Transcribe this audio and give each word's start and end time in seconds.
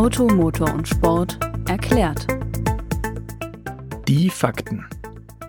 Auto, 0.00 0.26
Motor 0.28 0.72
und 0.72 0.88
Sport 0.88 1.38
erklärt. 1.68 2.26
Die 4.08 4.30
Fakten. 4.30 4.86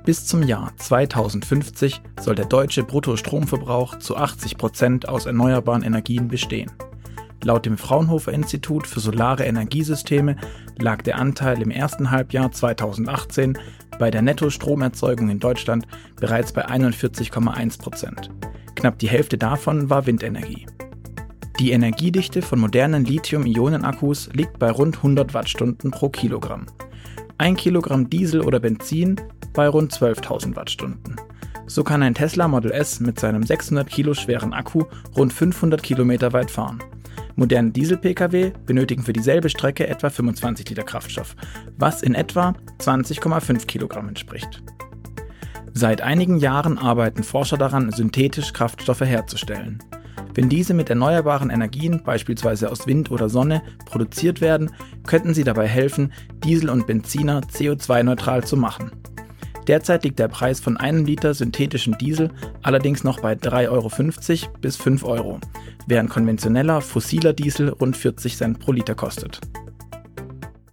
Bis 0.04 0.26
zum 0.26 0.44
Jahr 0.44 0.74
2050 0.76 2.02
soll 2.20 2.36
der 2.36 2.48
deutsche 2.48 2.84
Bruttostromverbrauch 2.84 4.00
zu 4.00 4.18
80 4.18 4.58
Prozent 4.58 5.08
aus 5.08 5.26
erneuerbaren 5.26 5.84
Energien 5.84 6.28
bestehen. 6.28 6.70
Laut 7.42 7.66
dem 7.66 7.78
Fraunhofer 7.78 8.34
Institut 8.34 8.88
für 8.88 9.00
Solare 9.00 9.46
Energiesysteme 9.46 10.36
lag 10.78 11.02
der 11.02 11.18
Anteil 11.18 11.62
im 11.62 11.72
ersten 11.72 12.12
Halbjahr 12.12 12.52
2018 12.52 13.58
bei 14.00 14.12
der 14.12 14.22
Nettostromerzeugung 14.22 15.30
in 15.30 15.40
Deutschland 15.40 15.88
bereits 16.20 16.52
bei 16.52 16.68
41,1 16.68 17.80
Prozent. 17.80 18.30
Knapp 18.76 19.00
die 19.00 19.08
Hälfte 19.08 19.38
davon 19.38 19.90
war 19.90 20.06
Windenergie. 20.08 20.68
Die 21.62 21.74
Energiedichte 21.74 22.42
von 22.42 22.60
modernen 22.60 23.06
Lithium-Ionen-Akkus 23.06 24.32
liegt 24.34 24.58
bei 24.58 24.72
rund 24.72 24.98
100 24.98 25.36
Wattstunden 25.36 25.92
pro 25.92 26.10
Kilogramm. 26.10 26.66
Ein 27.38 27.56
Kilogramm 27.56 28.10
Diesel 28.10 28.42
oder 28.42 28.60
Benzin 28.60 29.22
bei 29.54 29.68
rund 29.68 29.94
12.000 29.94 30.56
Wattstunden. 30.56 31.18
So 31.68 31.84
kann 31.84 32.02
ein 32.02 32.16
Tesla 32.16 32.48
Model 32.48 32.72
S 32.72 33.00
mit 33.00 33.20
seinem 33.20 33.44
600 33.44 33.88
Kilo 33.88 34.16
schweren 34.16 34.54
Akku 34.54 34.86
rund 35.16 35.34
500 35.34 35.84
Kilometer 35.84 36.34
weit 36.34 36.50
fahren. 36.50 36.80
Moderne 37.36 37.70
Diesel-Pkw 37.70 38.54
benötigen 38.66 39.04
für 39.04 39.14
dieselbe 39.14 39.52
Strecke 39.52 39.86
etwa 39.86 40.10
25 40.10 40.68
Liter 40.68 40.82
Kraftstoff, 40.82 41.36
was 41.78 42.02
in 42.02 42.16
etwa 42.16 42.56
20,5 42.80 43.68
Kilogramm 43.68 44.08
entspricht. 44.08 44.64
Seit 45.74 46.02
einigen 46.02 46.38
Jahren 46.38 46.80
arbeiten 46.80 47.22
Forscher 47.22 47.60
daran, 47.60 47.92
synthetisch 47.92 48.52
Kraftstoffe 48.52 49.02
herzustellen. 49.02 49.78
Wenn 50.34 50.48
diese 50.48 50.74
mit 50.74 50.90
erneuerbaren 50.90 51.50
Energien, 51.50 52.04
beispielsweise 52.04 52.72
aus 52.72 52.88
Wind 52.88 53.12
oder 53.12 53.28
Sonne, 53.28 53.62
produziert 53.86 54.40
werden, 54.40 54.72
könnten 55.06 55.34
sie 55.34 55.44
dabei 55.44 55.68
helfen, 55.68 56.14
Diesel 56.44 56.70
und 56.70 56.88
Benziner 56.88 57.42
CO2-neutral 57.42 58.46
zu 58.46 58.56
machen. 58.56 58.92
Derzeit 59.68 60.04
liegt 60.06 60.20
der 60.20 60.30
Preis 60.30 60.60
von 60.60 60.78
einem 60.78 61.06
Liter 61.06 61.34
synthetischem 61.34 61.98
Diesel 61.98 62.32
allerdings 62.64 63.04
noch 63.04 63.20
bei 63.20 63.34
3,50 63.34 63.70
Euro 63.70 64.58
bis 64.62 64.78
5 64.78 65.04
Euro, 65.04 65.40
während 65.86 66.10
konventioneller 66.10 66.82
fossiler 66.82 67.34
Diesel 67.34 67.70
rund 67.70 67.98
40 67.98 68.38
Cent 68.38 68.60
pro 68.60 68.72
Liter 68.72 68.96
kostet. 68.96 69.42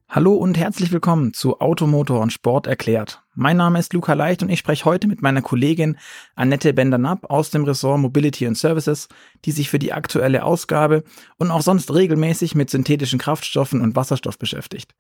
Hallo 0.09 0.35
und 0.35 0.57
herzlich 0.57 0.91
willkommen 0.93 1.35
zu 1.35 1.61
Automotor 1.61 2.21
und 2.21 2.33
Sport 2.33 2.67
erklärt. 2.67 3.23
Mein 3.41 3.57
Name 3.57 3.79
ist 3.79 3.93
Luca 3.93 4.15
Leicht 4.15 4.43
und 4.43 4.49
ich 4.49 4.59
spreche 4.59 4.85
heute 4.85 5.07
mit 5.07 5.23
meiner 5.23 5.43
Kollegin 5.43 5.97
Annette 6.35 6.73
Bender-Napp 6.73 7.31
aus 7.31 7.51
dem 7.51 7.63
Ressort 7.63 8.01
Mobility 8.01 8.45
and 8.49 8.59
Services, 8.59 9.07
die 9.45 9.53
sich 9.53 9.71
für 9.71 9.79
die 9.79 9.93
aktuelle 9.93 10.43
Ausgabe 10.43 11.05
und 11.37 11.53
auch 11.53 11.63
sonst 11.63 11.95
regelmäßig 11.95 12.57
mit 12.57 12.69
synthetischen 12.69 13.21
Kraftstoffen 13.21 13.81
und 13.81 13.95
Wasserstoff 13.95 14.41
beschäftigt. 14.41 14.93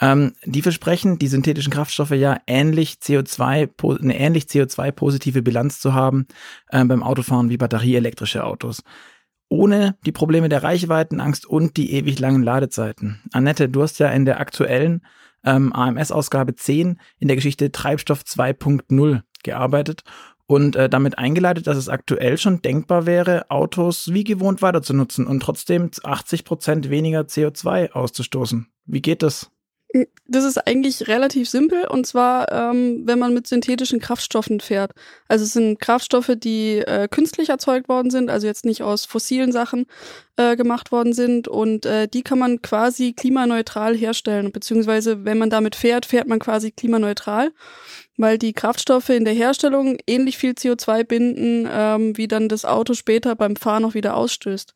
Ähm, 0.00 0.32
die 0.46 0.62
versprechen, 0.62 1.18
die 1.18 1.28
synthetischen 1.28 1.70
Kraftstoffe 1.70 2.12
ja 2.12 2.38
ähnlich 2.46 2.94
CO2, 3.02 4.00
eine 4.00 4.18
ähnlich 4.18 4.44
CO2-positive 4.44 5.42
Bilanz 5.42 5.78
zu 5.78 5.92
haben 5.92 6.28
äh, 6.70 6.82
beim 6.86 7.02
Autofahren 7.02 7.50
wie 7.50 7.58
batterieelektrische 7.58 8.44
Autos 8.44 8.82
ohne 9.50 9.98
die 10.06 10.12
Probleme 10.12 10.48
der 10.48 10.62
Reichweitenangst 10.62 11.44
und 11.44 11.76
die 11.76 11.92
ewig 11.92 12.18
langen 12.18 12.42
Ladezeiten. 12.42 13.20
Annette, 13.32 13.68
du 13.68 13.82
hast 13.82 13.98
ja 13.98 14.08
in 14.08 14.24
der 14.24 14.40
aktuellen 14.40 15.02
ähm, 15.44 15.72
AMS-Ausgabe 15.72 16.54
10 16.54 17.00
in 17.18 17.28
der 17.28 17.36
Geschichte 17.36 17.72
Treibstoff 17.72 18.22
2.0 18.22 19.22
gearbeitet 19.42 20.04
und 20.46 20.76
äh, 20.76 20.88
damit 20.88 21.18
eingeleitet, 21.18 21.66
dass 21.66 21.76
es 21.76 21.88
aktuell 21.88 22.38
schon 22.38 22.62
denkbar 22.62 23.06
wäre, 23.06 23.50
Autos 23.50 24.12
wie 24.12 24.24
gewohnt 24.24 24.62
weiter 24.62 24.82
zu 24.82 24.94
nutzen 24.94 25.26
und 25.26 25.40
trotzdem 25.40 25.90
80 26.02 26.44
Prozent 26.44 26.90
weniger 26.90 27.22
CO2 27.22 27.92
auszustoßen. 27.92 28.68
Wie 28.84 29.02
geht 29.02 29.22
das? 29.22 29.50
Das 30.26 30.44
ist 30.44 30.56
eigentlich 30.66 31.08
relativ 31.08 31.50
simpel 31.50 31.86
und 31.86 32.06
zwar, 32.06 32.50
ähm, 32.50 33.02
wenn 33.04 33.18
man 33.18 33.34
mit 33.34 33.46
synthetischen 33.46 34.00
Kraftstoffen 34.00 34.60
fährt. 34.60 34.92
Also 35.28 35.44
es 35.44 35.52
sind 35.52 35.80
Kraftstoffe, 35.80 36.32
die 36.34 36.78
äh, 36.78 37.08
künstlich 37.08 37.50
erzeugt 37.50 37.90
worden 37.90 38.10
sind, 38.10 38.30
also 38.30 38.46
jetzt 38.46 38.64
nicht 38.64 38.82
aus 38.82 39.04
fossilen 39.04 39.52
Sachen 39.52 39.84
äh, 40.36 40.56
gemacht 40.56 40.92
worden 40.92 41.12
sind 41.12 41.46
und 41.46 41.84
äh, 41.84 42.08
die 42.08 42.22
kann 42.22 42.38
man 42.38 42.62
quasi 42.62 43.12
klimaneutral 43.12 43.94
herstellen. 43.94 44.50
Beziehungsweise 44.50 45.26
wenn 45.26 45.36
man 45.36 45.50
damit 45.50 45.76
fährt, 45.76 46.06
fährt 46.06 46.26
man 46.26 46.38
quasi 46.38 46.70
klimaneutral, 46.70 47.52
weil 48.16 48.38
die 48.38 48.54
Kraftstoffe 48.54 49.10
in 49.10 49.26
der 49.26 49.34
Herstellung 49.34 49.98
ähnlich 50.06 50.38
viel 50.38 50.52
CO2 50.52 51.04
binden, 51.04 51.68
ähm, 51.70 52.16
wie 52.16 52.28
dann 52.28 52.48
das 52.48 52.64
Auto 52.64 52.94
später 52.94 53.36
beim 53.36 53.56
Fahren 53.56 53.84
auch 53.84 53.94
wieder 53.94 54.16
ausstößt. 54.16 54.72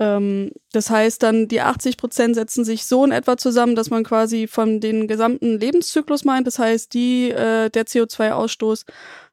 Ähm, 0.00 0.52
das 0.72 0.90
heißt 0.90 1.22
dann, 1.22 1.48
die 1.48 1.60
80 1.60 1.96
Prozent 1.96 2.36
setzen 2.36 2.64
sich 2.64 2.86
so 2.86 3.04
in 3.04 3.10
etwa 3.10 3.36
zusammen, 3.36 3.74
dass 3.74 3.90
man 3.90 4.04
quasi 4.04 4.46
von 4.46 4.80
den 4.80 5.08
gesamten 5.08 5.58
Lebenszyklus 5.58 6.24
meint. 6.24 6.46
Das 6.46 6.58
heißt, 6.58 6.94
die, 6.94 7.30
äh, 7.30 7.68
der 7.68 7.84
CO2-Ausstoß, 7.84 8.84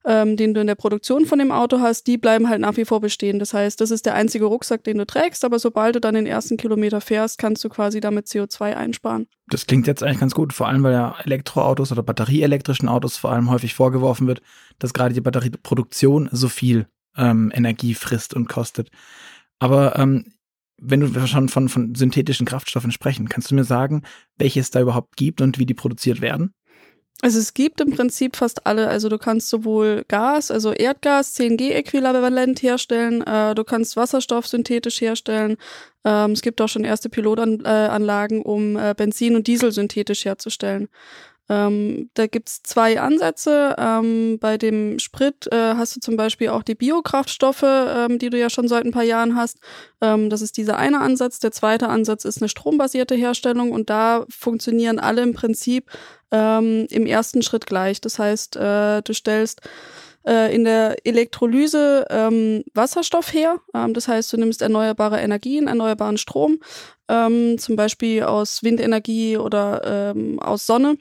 ähm, 0.06 0.38
den 0.38 0.54
du 0.54 0.62
in 0.62 0.68
der 0.68 0.76
Produktion 0.76 1.26
von 1.26 1.40
dem 1.40 1.52
Auto 1.52 1.80
hast, 1.80 2.08
die 2.08 2.18
bleiben 2.18 2.50
halt 2.50 2.62
nach 2.62 2.78
wie 2.78 2.86
vor 2.86 3.00
bestehen. 3.00 3.38
Das 3.38 3.54
heißt, 3.54 3.80
das 3.80 3.92
ist 3.92 4.06
der 4.06 4.16
einzige 4.16 4.46
Rucksack, 4.46 4.84
den 4.84 4.98
du 4.98 5.06
trägst, 5.06 5.46
aber 5.46 5.60
sobald 5.60 5.96
du 5.96 6.00
dann 6.00 6.16
den 6.16 6.26
ersten 6.26 6.58
Kilometer 6.58 7.02
fährst, 7.02 7.38
kannst 7.38 7.64
du 7.64 7.70
quasi 7.70 8.00
damit 8.00 8.28
CO2 8.28 8.76
einsparen. 8.76 9.28
Das 9.48 9.68
klingt 9.68 9.86
jetzt 9.86 10.02
eigentlich 10.02 10.20
ganz 10.20 10.34
gut, 10.34 10.54
vor 10.54 10.68
allem 10.68 10.84
weil 10.84 10.94
ja 10.94 11.16
Elektroautos 11.24 11.92
oder 11.92 12.02
batterieelektrischen 12.02 12.90
Autos 12.90 13.18
vor 13.18 13.32
allem 13.32 13.52
häufig 13.52 13.76
vorgeworfen 13.76 14.26
wird, 14.26 14.42
dass 14.80 14.94
gerade 14.94 15.14
die 15.14 15.22
Batterieproduktion 15.22 16.30
so 16.32 16.50
viel 16.50 16.88
ähm, 17.18 17.52
Energie 17.54 17.94
frisst 17.94 18.34
und 18.34 18.48
kostet. 18.48 18.90
Aber 19.60 19.98
ähm, 19.98 20.26
wenn 20.78 21.00
du 21.00 21.28
schon 21.28 21.50
von, 21.50 21.70
von 21.70 21.96
synthetischen 21.96 22.46
Kraftstoffen 22.46 22.92
sprechen, 22.92 23.30
kannst 23.30 23.52
du 23.52 23.56
mir 23.56 23.64
sagen, 23.64 24.04
welche 24.38 24.60
es 24.60 24.72
da 24.72 24.82
überhaupt 24.82 25.16
gibt 25.18 25.42
und 25.42 25.60
wie 25.60 25.66
die 25.66 25.74
produziert 25.74 26.22
werden? 26.22 26.54
Also 27.22 27.40
es 27.40 27.54
gibt 27.54 27.80
im 27.80 27.92
Prinzip 27.92 28.36
fast 28.36 28.68
alle. 28.68 28.90
Also 28.90 29.08
du 29.08 29.18
kannst 29.18 29.50
sowohl 29.50 30.04
Gas, 30.08 30.52
also 30.52 30.74
Erdgas, 30.74 31.34
CNG-äquivalent 31.34 32.62
herstellen, 32.62 33.22
äh, 33.22 33.56
du 33.56 33.64
kannst 33.64 33.96
Wasserstoff 33.96 34.48
synthetisch 34.48 35.00
herstellen. 35.00 35.56
Ähm, 36.04 36.32
es 36.32 36.42
gibt 36.42 36.60
auch 36.62 36.68
schon 36.68 36.84
erste 36.84 37.10
Pilotanlagen, 37.10 38.42
um 38.42 38.76
äh, 38.76 38.94
Benzin 38.96 39.36
und 39.36 39.48
Diesel 39.48 39.72
synthetisch 39.72 40.26
herzustellen. 40.26 40.90
Ähm, 41.48 42.10
da 42.16 42.26
gibt's 42.28 42.64
zwei 42.64 43.00
Ansätze. 43.00 43.76
Ähm, 43.78 44.40
bei 44.40 44.58
dem 44.58 44.98
Sprit 45.00 45.48
äh, 45.52 45.76
hast 45.76 45.96
du 45.96 46.00
zum 46.00 46.18
Beispiel 46.18 46.50
auch 46.50 46.64
die 46.64 46.76
Biokraftstoffe, 46.76 47.64
ähm, 47.64 48.18
die 48.18 48.30
du 48.30 48.40
ja 48.40 48.50
schon 48.50 48.68
seit 48.68 48.86
ein 48.86 48.92
paar 48.92 49.04
Jahren 49.04 49.36
hast. 49.36 49.60
Ähm, 50.02 50.30
das 50.30 50.42
ist 50.42 50.58
dieser 50.58 50.78
eine 50.78 51.02
Ansatz. 51.02 51.40
Der 51.40 51.52
zweite 51.52 51.90
Ansatz 51.90 52.26
ist 52.26 52.42
eine 52.42 52.50
strombasierte 52.50 53.16
Herstellung 53.16 53.72
und 53.72 53.90
da 53.90 54.26
funktionieren 54.30 54.98
alle 55.00 55.22
im 55.22 55.34
Prinzip 55.34 55.92
ähm, 56.32 56.88
im 56.90 57.06
ersten 57.06 57.44
Schritt 57.44 57.68
gleich. 57.68 58.02
Das 58.02 58.18
heißt, 58.18 58.56
äh, 58.56 59.02
du 59.04 59.14
stellst 59.14 59.62
äh, 60.26 60.54
in 60.54 60.64
der 60.64 60.96
Elektrolyse 61.06 62.08
ähm, 62.10 62.64
Wasserstoff 62.74 63.34
her. 63.34 63.60
Ähm, 63.76 63.94
das 63.94 64.08
heißt, 64.08 64.34
du 64.34 64.38
nimmst 64.38 64.64
erneuerbare 64.64 65.20
Energien, 65.20 65.68
erneuerbaren 65.68 66.18
Strom, 66.18 66.60
ähm, 67.08 67.58
zum 67.60 67.76
Beispiel 67.76 68.24
aus 68.24 68.64
Windenergie 68.64 69.38
oder 69.38 70.14
ähm, 70.16 70.40
aus 70.40 70.66
Sonne 70.66 70.98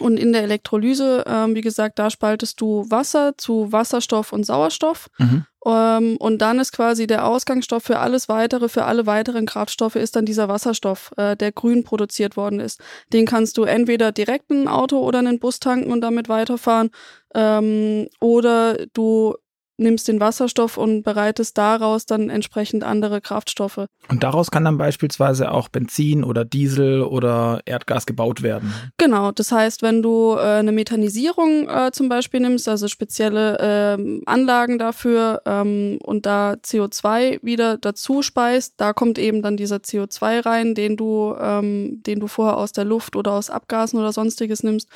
und 0.00 0.18
in 0.18 0.32
der 0.32 0.42
Elektrolyse, 0.42 1.24
ähm, 1.26 1.54
wie 1.54 1.60
gesagt, 1.60 1.98
da 1.98 2.10
spaltest 2.10 2.60
du 2.60 2.86
Wasser 2.88 3.36
zu 3.36 3.72
Wasserstoff 3.72 4.32
und 4.32 4.44
Sauerstoff. 4.44 5.08
Mhm. 5.18 5.46
Ähm, 5.66 6.16
und 6.18 6.38
dann 6.38 6.58
ist 6.58 6.72
quasi 6.72 7.06
der 7.06 7.26
Ausgangsstoff 7.26 7.84
für 7.84 7.98
alles 7.98 8.28
weitere, 8.28 8.68
für 8.68 8.84
alle 8.84 9.06
weiteren 9.06 9.46
Kraftstoffe 9.46 9.96
ist 9.96 10.14
dann 10.14 10.26
dieser 10.26 10.48
Wasserstoff, 10.48 11.12
äh, 11.16 11.36
der 11.36 11.52
grün 11.52 11.84
produziert 11.84 12.36
worden 12.36 12.60
ist. 12.60 12.80
Den 13.12 13.24
kannst 13.24 13.56
du 13.56 13.64
entweder 13.64 14.12
direkt 14.12 14.50
in 14.50 14.62
ein 14.62 14.68
Auto 14.68 14.98
oder 14.98 15.20
in 15.20 15.26
einen 15.26 15.38
Bus 15.38 15.60
tanken 15.60 15.90
und 15.90 16.02
damit 16.02 16.28
weiterfahren. 16.28 16.90
Ähm, 17.34 18.08
oder 18.20 18.76
du 18.92 19.34
nimmst 19.76 20.06
den 20.08 20.20
Wasserstoff 20.20 20.76
und 20.76 21.02
bereitest 21.02 21.58
daraus 21.58 22.06
dann 22.06 22.30
entsprechend 22.30 22.84
andere 22.84 23.20
Kraftstoffe. 23.20 23.86
Und 24.08 24.22
daraus 24.22 24.50
kann 24.50 24.64
dann 24.64 24.78
beispielsweise 24.78 25.50
auch 25.50 25.68
Benzin 25.68 26.22
oder 26.22 26.44
Diesel 26.44 27.02
oder 27.02 27.60
Erdgas 27.64 28.06
gebaut 28.06 28.42
werden. 28.42 28.72
Genau, 28.98 29.32
das 29.32 29.50
heißt, 29.50 29.82
wenn 29.82 30.02
du 30.02 30.34
äh, 30.36 30.40
eine 30.40 30.72
Methanisierung 30.72 31.68
äh, 31.68 31.90
zum 31.92 32.08
Beispiel 32.08 32.40
nimmst, 32.40 32.68
also 32.68 32.86
spezielle 32.86 33.98
äh, 33.98 34.22
Anlagen 34.26 34.78
dafür 34.78 35.42
ähm, 35.46 35.98
und 36.02 36.26
da 36.26 36.52
CO2 36.52 37.40
wieder 37.42 37.76
dazu 37.76 38.22
speist, 38.22 38.74
da 38.76 38.92
kommt 38.92 39.18
eben 39.18 39.42
dann 39.42 39.56
dieser 39.56 39.76
CO2 39.76 40.46
rein, 40.46 40.74
den 40.74 40.96
du, 40.96 41.34
ähm, 41.40 42.02
den 42.04 42.20
du 42.20 42.28
vorher 42.28 42.58
aus 42.58 42.72
der 42.72 42.84
Luft 42.84 43.16
oder 43.16 43.32
aus 43.32 43.50
Abgasen 43.50 43.98
oder 43.98 44.12
sonstiges 44.12 44.62
nimmst. 44.62 44.88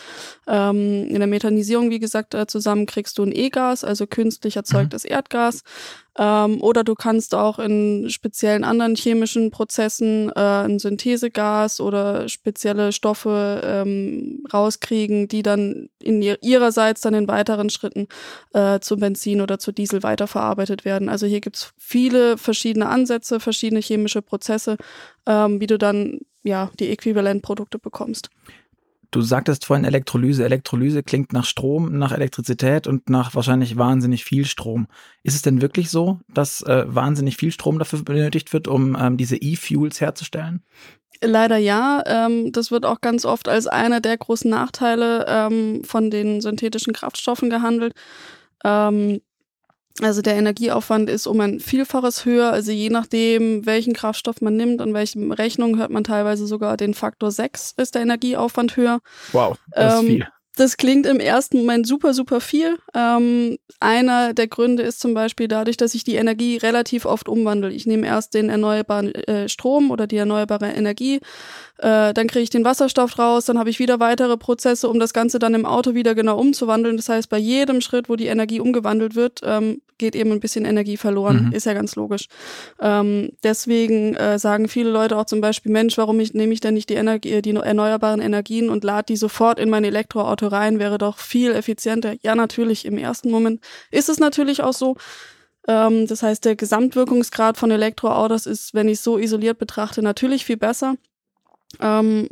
Ähm, 0.46 1.08
in 1.08 1.18
der 1.18 1.26
Methanisierung, 1.26 1.90
wie 1.90 1.98
gesagt, 1.98 2.34
äh, 2.34 2.46
zusammen 2.46 2.86
kriegst 2.86 3.18
du 3.18 3.24
ein 3.24 3.32
E-Gas, 3.32 3.82
also 3.82 4.06
künstlicher 4.06 4.62
erzeugtes 4.68 5.04
mhm. 5.04 5.10
Erdgas. 5.10 5.62
Ähm, 6.18 6.60
oder 6.62 6.82
du 6.84 6.94
kannst 6.94 7.34
auch 7.34 7.58
in 7.58 8.10
speziellen 8.10 8.64
anderen 8.64 8.96
chemischen 8.96 9.50
Prozessen 9.50 10.30
äh, 10.34 10.40
ein 10.40 10.78
Synthesegas 10.78 11.80
oder 11.80 12.28
spezielle 12.28 12.92
Stoffe 12.92 13.60
ähm, 13.64 14.44
rauskriegen, 14.52 15.28
die 15.28 15.42
dann 15.42 15.88
in 16.02 16.20
ihr, 16.20 16.42
ihrerseits 16.42 17.02
dann 17.02 17.14
in 17.14 17.28
weiteren 17.28 17.70
Schritten 17.70 18.08
äh, 18.52 18.80
zu 18.80 18.96
Benzin 18.96 19.40
oder 19.40 19.58
zu 19.58 19.70
Diesel 19.70 20.02
weiterverarbeitet 20.02 20.84
werden. 20.84 21.08
Also 21.08 21.26
hier 21.26 21.40
gibt's 21.40 21.72
viele 21.76 22.36
verschiedene 22.36 22.88
Ansätze, 22.88 23.38
verschiedene 23.38 23.80
chemische 23.80 24.22
Prozesse, 24.22 24.76
ähm, 25.26 25.60
wie 25.60 25.68
du 25.68 25.78
dann 25.78 26.20
ja, 26.42 26.70
die 26.80 26.88
Äquivalentprodukte 26.88 27.78
bekommst. 27.78 28.30
Du 29.10 29.22
sagtest 29.22 29.64
vorhin 29.64 29.86
Elektrolyse. 29.86 30.44
Elektrolyse 30.44 31.02
klingt 31.02 31.32
nach 31.32 31.46
Strom, 31.46 31.96
nach 31.98 32.12
Elektrizität 32.12 32.86
und 32.86 33.08
nach 33.08 33.34
wahrscheinlich 33.34 33.78
wahnsinnig 33.78 34.24
viel 34.24 34.44
Strom. 34.44 34.86
Ist 35.22 35.34
es 35.34 35.42
denn 35.42 35.62
wirklich 35.62 35.88
so, 35.90 36.20
dass 36.28 36.60
äh, 36.62 36.84
wahnsinnig 36.86 37.38
viel 37.38 37.50
Strom 37.50 37.78
dafür 37.78 38.02
benötigt 38.02 38.52
wird, 38.52 38.68
um 38.68 38.96
ähm, 39.00 39.16
diese 39.16 39.36
E-Fuels 39.36 40.02
herzustellen? 40.02 40.62
Leider 41.22 41.56
ja. 41.56 42.02
Ähm, 42.06 42.52
das 42.52 42.70
wird 42.70 42.84
auch 42.84 43.00
ganz 43.00 43.24
oft 43.24 43.48
als 43.48 43.66
einer 43.66 44.00
der 44.00 44.18
großen 44.18 44.50
Nachteile 44.50 45.24
ähm, 45.26 45.82
von 45.84 46.10
den 46.10 46.42
synthetischen 46.42 46.92
Kraftstoffen 46.92 47.48
gehandelt. 47.48 47.94
Ähm, 48.62 49.20
also 50.00 50.22
der 50.22 50.36
Energieaufwand 50.36 51.10
ist 51.10 51.26
um 51.26 51.40
ein 51.40 51.60
Vielfaches 51.60 52.24
höher. 52.24 52.52
Also 52.52 52.72
je 52.72 52.90
nachdem, 52.90 53.66
welchen 53.66 53.94
Kraftstoff 53.94 54.40
man 54.40 54.56
nimmt 54.56 54.80
und 54.80 54.94
welche 54.94 55.18
Rechnung 55.38 55.78
hört 55.78 55.90
man 55.90 56.04
teilweise 56.04 56.46
sogar 56.46 56.76
den 56.76 56.94
Faktor 56.94 57.30
6 57.30 57.74
ist 57.76 57.94
der 57.94 58.02
Energieaufwand 58.02 58.76
höher. 58.76 59.00
Wow, 59.32 59.56
das 59.72 59.94
ist 59.94 60.00
ähm, 60.00 60.06
viel. 60.06 60.26
Das 60.58 60.76
klingt 60.76 61.06
im 61.06 61.20
ersten 61.20 61.58
Moment 61.58 61.86
super, 61.86 62.12
super 62.12 62.40
viel. 62.40 62.78
Ähm, 62.92 63.58
einer 63.78 64.34
der 64.34 64.48
Gründe 64.48 64.82
ist 64.82 64.98
zum 64.98 65.14
Beispiel 65.14 65.46
dadurch, 65.46 65.76
dass 65.76 65.94
ich 65.94 66.02
die 66.02 66.16
Energie 66.16 66.56
relativ 66.56 67.04
oft 67.04 67.28
umwandle. 67.28 67.70
Ich 67.70 67.86
nehme 67.86 68.08
erst 68.08 68.34
den 68.34 68.48
erneuerbaren 68.48 69.14
äh, 69.14 69.48
Strom 69.48 69.92
oder 69.92 70.08
die 70.08 70.16
erneuerbare 70.16 70.72
Energie, 70.72 71.20
äh, 71.78 72.12
dann 72.12 72.26
kriege 72.26 72.42
ich 72.42 72.50
den 72.50 72.64
Wasserstoff 72.64 73.20
raus, 73.20 73.44
dann 73.44 73.56
habe 73.56 73.70
ich 73.70 73.78
wieder 73.78 74.00
weitere 74.00 74.36
Prozesse, 74.36 74.88
um 74.88 74.98
das 74.98 75.12
Ganze 75.12 75.38
dann 75.38 75.54
im 75.54 75.64
Auto 75.64 75.94
wieder 75.94 76.16
genau 76.16 76.36
umzuwandeln. 76.36 76.96
Das 76.96 77.08
heißt, 77.08 77.28
bei 77.28 77.38
jedem 77.38 77.80
Schritt, 77.80 78.08
wo 78.08 78.16
die 78.16 78.26
Energie 78.26 78.58
umgewandelt 78.58 79.14
wird, 79.14 79.42
ähm, 79.44 79.80
geht 79.98 80.14
eben 80.14 80.32
ein 80.32 80.40
bisschen 80.40 80.64
Energie 80.64 80.96
verloren. 80.96 81.46
Mhm. 81.46 81.52
Ist 81.52 81.66
ja 81.66 81.74
ganz 81.74 81.96
logisch. 81.96 82.28
Ähm, 82.80 83.30
deswegen 83.42 84.14
äh, 84.14 84.38
sagen 84.38 84.68
viele 84.68 84.90
Leute 84.90 85.16
auch 85.16 85.26
zum 85.26 85.40
Beispiel, 85.40 85.72
Mensch, 85.72 85.98
warum 85.98 86.20
ich, 86.20 86.34
nehme 86.34 86.52
ich 86.52 86.60
denn 86.60 86.74
nicht 86.74 86.88
die, 86.88 86.94
Energie, 86.94 87.42
die 87.42 87.54
erneuerbaren 87.54 88.20
Energien 88.20 88.70
und 88.70 88.84
lade 88.84 89.06
die 89.06 89.16
sofort 89.16 89.58
in 89.58 89.70
mein 89.70 89.84
Elektroauto 89.84 90.46
rein, 90.48 90.78
wäre 90.78 90.98
doch 90.98 91.18
viel 91.18 91.52
effizienter. 91.52 92.14
Ja, 92.22 92.34
natürlich, 92.34 92.84
im 92.84 92.98
ersten 92.98 93.30
Moment 93.30 93.60
ist 93.90 94.08
es 94.08 94.18
natürlich 94.18 94.62
auch 94.62 94.74
so. 94.74 94.96
Ähm, 95.66 96.06
das 96.06 96.22
heißt, 96.22 96.44
der 96.44 96.56
Gesamtwirkungsgrad 96.56 97.56
von 97.56 97.70
Elektroautos 97.70 98.46
ist, 98.46 98.74
wenn 98.74 98.88
ich 98.88 98.94
es 98.94 99.04
so 99.04 99.18
isoliert 99.18 99.58
betrachte, 99.58 100.02
natürlich 100.02 100.44
viel 100.44 100.56
besser. 100.56 100.94
Ähm, 101.80 102.28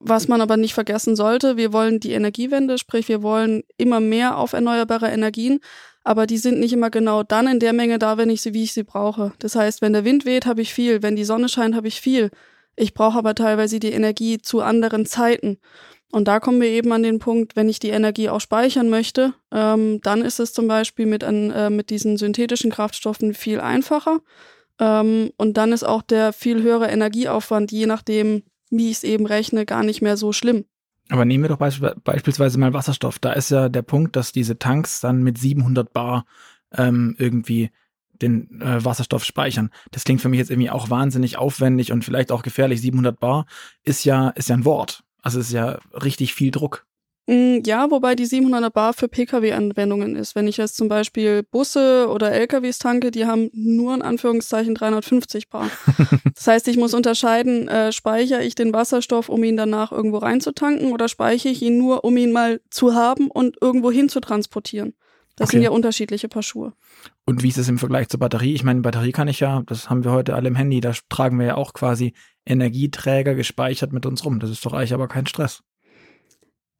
was 0.00 0.28
man 0.28 0.40
aber 0.40 0.56
nicht 0.56 0.74
vergessen 0.74 1.16
sollte, 1.16 1.56
wir 1.56 1.72
wollen 1.72 1.98
die 2.00 2.12
Energiewende, 2.12 2.78
sprich 2.78 3.08
wir 3.08 3.22
wollen 3.22 3.64
immer 3.76 4.00
mehr 4.00 4.38
auf 4.38 4.52
erneuerbare 4.52 5.08
Energien, 5.08 5.60
aber 6.08 6.26
die 6.26 6.38
sind 6.38 6.58
nicht 6.58 6.72
immer 6.72 6.88
genau 6.88 7.22
dann 7.22 7.46
in 7.46 7.60
der 7.60 7.74
Menge 7.74 7.98
da, 7.98 8.16
wenn 8.16 8.30
ich 8.30 8.40
sie, 8.40 8.54
wie 8.54 8.62
ich 8.62 8.72
sie 8.72 8.82
brauche. 8.82 9.34
Das 9.40 9.54
heißt, 9.54 9.82
wenn 9.82 9.92
der 9.92 10.06
Wind 10.06 10.24
weht, 10.24 10.46
habe 10.46 10.62
ich 10.62 10.72
viel, 10.72 11.02
wenn 11.02 11.16
die 11.16 11.24
Sonne 11.24 11.50
scheint, 11.50 11.74
habe 11.74 11.86
ich 11.86 12.00
viel. 12.00 12.30
Ich 12.76 12.94
brauche 12.94 13.18
aber 13.18 13.34
teilweise 13.34 13.78
die 13.78 13.92
Energie 13.92 14.38
zu 14.38 14.62
anderen 14.62 15.04
Zeiten. 15.04 15.58
Und 16.10 16.26
da 16.26 16.40
kommen 16.40 16.62
wir 16.62 16.68
eben 16.70 16.92
an 16.92 17.02
den 17.02 17.18
Punkt, 17.18 17.56
wenn 17.56 17.68
ich 17.68 17.78
die 17.78 17.90
Energie 17.90 18.30
auch 18.30 18.40
speichern 18.40 18.88
möchte, 18.88 19.34
ähm, 19.52 20.00
dann 20.02 20.22
ist 20.22 20.40
es 20.40 20.54
zum 20.54 20.66
Beispiel 20.66 21.04
mit, 21.04 21.24
an, 21.24 21.50
äh, 21.50 21.68
mit 21.68 21.90
diesen 21.90 22.16
synthetischen 22.16 22.70
Kraftstoffen 22.70 23.34
viel 23.34 23.60
einfacher. 23.60 24.20
Ähm, 24.80 25.30
und 25.36 25.58
dann 25.58 25.72
ist 25.72 25.84
auch 25.84 26.00
der 26.00 26.32
viel 26.32 26.62
höhere 26.62 26.86
Energieaufwand, 26.86 27.70
je 27.70 27.84
nachdem, 27.84 28.44
wie 28.70 28.90
ich 28.90 28.96
es 28.96 29.04
eben 29.04 29.26
rechne, 29.26 29.66
gar 29.66 29.82
nicht 29.82 30.00
mehr 30.00 30.16
so 30.16 30.32
schlimm. 30.32 30.64
Aber 31.10 31.24
nehmen 31.24 31.44
wir 31.44 31.48
doch 31.48 31.58
beisp 31.58 31.82
beispielsweise 32.04 32.58
mal 32.58 32.74
Wasserstoff. 32.74 33.18
Da 33.18 33.32
ist 33.32 33.50
ja 33.50 33.68
der 33.68 33.82
Punkt, 33.82 34.16
dass 34.16 34.32
diese 34.32 34.58
Tanks 34.58 35.00
dann 35.00 35.22
mit 35.22 35.38
700 35.38 35.92
Bar 35.92 36.26
ähm, 36.72 37.16
irgendwie 37.18 37.70
den 38.20 38.60
äh, 38.60 38.84
Wasserstoff 38.84 39.24
speichern. 39.24 39.70
Das 39.90 40.04
klingt 40.04 40.20
für 40.20 40.28
mich 40.28 40.38
jetzt 40.38 40.50
irgendwie 40.50 40.70
auch 40.70 40.90
wahnsinnig 40.90 41.38
aufwendig 41.38 41.92
und 41.92 42.04
vielleicht 42.04 42.32
auch 42.32 42.42
gefährlich. 42.42 42.80
700 42.80 43.18
Bar 43.18 43.46
ist 43.84 44.04
ja 44.04 44.30
ist 44.30 44.48
ja 44.48 44.56
ein 44.56 44.64
Wort. 44.64 45.04
Also 45.22 45.40
ist 45.40 45.52
ja 45.52 45.78
richtig 45.92 46.34
viel 46.34 46.50
Druck. 46.50 46.86
Mm, 47.28 47.58
ja, 47.66 47.90
wobei 47.90 48.14
die 48.14 48.24
700 48.24 48.72
Bar 48.72 48.94
für 48.94 49.06
Pkw-Anwendungen 49.06 50.16
ist. 50.16 50.34
Wenn 50.34 50.48
ich 50.48 50.56
jetzt 50.56 50.78
zum 50.78 50.88
Beispiel 50.88 51.42
Busse 51.42 52.08
oder 52.10 52.32
LKWs 52.32 52.78
tanke, 52.78 53.10
die 53.10 53.26
haben 53.26 53.50
nur 53.52 53.94
in 53.94 54.00
Anführungszeichen 54.00 54.74
350 54.74 55.50
Bar. 55.50 55.70
das 56.34 56.46
heißt, 56.46 56.68
ich 56.68 56.78
muss 56.78 56.94
unterscheiden, 56.94 57.68
äh, 57.68 57.92
speichere 57.92 58.42
ich 58.42 58.54
den 58.54 58.72
Wasserstoff, 58.72 59.28
um 59.28 59.44
ihn 59.44 59.58
danach 59.58 59.92
irgendwo 59.92 60.16
reinzutanken 60.16 60.90
oder 60.90 61.06
speichere 61.06 61.52
ich 61.52 61.60
ihn 61.60 61.76
nur, 61.76 62.02
um 62.02 62.16
ihn 62.16 62.32
mal 62.32 62.62
zu 62.70 62.94
haben 62.94 63.30
und 63.30 63.58
irgendwo 63.60 63.90
hin 63.90 64.08
zu 64.08 64.20
transportieren. 64.20 64.94
Das 65.36 65.50
okay. 65.50 65.58
sind 65.58 65.64
ja 65.64 65.70
unterschiedliche 65.70 66.28
Paar 66.28 66.42
Schuhe. 66.42 66.72
Und 67.26 67.42
wie 67.42 67.48
ist 67.48 67.58
es 67.58 67.68
im 67.68 67.76
Vergleich 67.76 68.08
zur 68.08 68.20
Batterie? 68.20 68.54
Ich 68.54 68.64
meine, 68.64 68.80
Batterie 68.80 69.12
kann 69.12 69.28
ich 69.28 69.40
ja, 69.40 69.62
das 69.66 69.90
haben 69.90 70.02
wir 70.02 70.12
heute 70.12 70.34
alle 70.34 70.48
im 70.48 70.56
Handy, 70.56 70.80
da 70.80 70.92
tragen 71.10 71.38
wir 71.38 71.46
ja 71.46 71.54
auch 71.56 71.74
quasi 71.74 72.14
Energieträger 72.46 73.34
gespeichert 73.34 73.92
mit 73.92 74.06
uns 74.06 74.24
rum. 74.24 74.40
Das 74.40 74.48
ist 74.48 74.64
doch 74.64 74.72
eigentlich 74.72 74.94
aber 74.94 75.08
kein 75.08 75.26
Stress. 75.26 75.62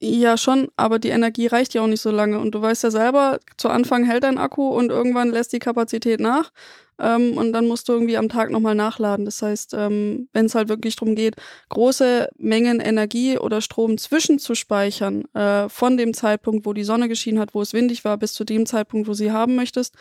Ja, 0.00 0.36
schon, 0.36 0.68
aber 0.76 1.00
die 1.00 1.08
Energie 1.08 1.48
reicht 1.48 1.74
ja 1.74 1.82
auch 1.82 1.88
nicht 1.88 2.00
so 2.00 2.12
lange. 2.12 2.38
Und 2.38 2.54
du 2.54 2.62
weißt 2.62 2.84
ja 2.84 2.90
selber, 2.92 3.40
zu 3.56 3.68
Anfang 3.68 4.04
hält 4.04 4.22
dein 4.22 4.38
Akku 4.38 4.68
und 4.68 4.90
irgendwann 4.90 5.30
lässt 5.30 5.52
die 5.52 5.58
Kapazität 5.58 6.20
nach. 6.20 6.52
Ähm, 7.00 7.36
und 7.36 7.52
dann 7.52 7.66
musst 7.66 7.88
du 7.88 7.94
irgendwie 7.94 8.16
am 8.16 8.28
Tag 8.28 8.50
nochmal 8.50 8.76
nachladen. 8.76 9.24
Das 9.24 9.42
heißt, 9.42 9.74
ähm, 9.74 10.28
wenn 10.32 10.46
es 10.46 10.54
halt 10.54 10.68
wirklich 10.68 10.94
darum 10.94 11.16
geht, 11.16 11.34
große 11.68 12.28
Mengen 12.38 12.78
Energie 12.78 13.38
oder 13.38 13.60
Strom 13.60 13.98
zwischenzuspeichern, 13.98 15.24
äh, 15.34 15.68
von 15.68 15.96
dem 15.96 16.14
Zeitpunkt, 16.14 16.64
wo 16.64 16.72
die 16.72 16.84
Sonne 16.84 17.08
geschienen 17.08 17.40
hat, 17.40 17.54
wo 17.54 17.60
es 17.62 17.72
windig 17.72 18.04
war, 18.04 18.16
bis 18.18 18.34
zu 18.34 18.44
dem 18.44 18.66
Zeitpunkt, 18.66 19.08
wo 19.08 19.14
sie 19.14 19.32
haben 19.32 19.56
möchtest, 19.56 19.94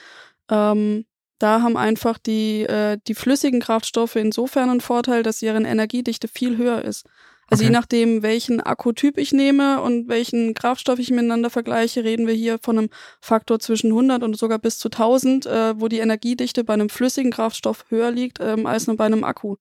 ähm, 0.50 1.06
da 1.40 1.62
haben 1.62 1.78
einfach 1.78 2.18
die, 2.20 2.64
äh, 2.64 2.98
die 3.08 3.16
flüssigen 3.16 3.62
Kraftstoffe 3.62 4.16
insofern 4.16 4.70
einen 4.70 4.82
Vorteil, 4.82 5.24
dass 5.24 5.40
deren 5.40 5.66
Energiedichte 5.66 6.28
viel 6.28 6.58
höher 6.58 6.84
ist. 6.84 7.06
Also 7.50 7.62
okay. 7.62 7.72
je 7.72 7.78
nachdem, 7.78 8.24
welchen 8.24 8.60
Akkutyp 8.60 9.18
ich 9.18 9.32
nehme 9.32 9.82
und 9.82 10.10
welchen 10.10 10.54
Kraftstoff 10.54 11.00
ich 11.00 11.12
miteinander 11.12 11.50
vergleiche, 11.50 12.04
reden 12.04 12.28
wir 12.28 12.34
hier 12.34 12.60
von 12.62 12.78
einem 12.78 12.90
Faktor 13.22 13.60
zwischen 13.60 13.92
100 13.92 14.24
und 14.24 14.38
sogar 14.38 14.60
bis 14.60 14.80
zu 14.80 14.90
1000, 14.90 15.46
äh, 15.46 15.80
wo 15.80 15.88
die 15.88 16.00
Energiedichte 16.00 16.64
bei 16.64 16.74
einem 16.74 16.90
flüssigen 16.90 17.32
Kraftstoff 17.32 17.86
höher 17.90 18.12
liegt 18.12 18.40
ähm, 18.42 18.66
als 18.66 18.88
nur 18.88 18.98
bei 18.98 19.06
einem 19.06 19.24
Akku. 19.24 19.56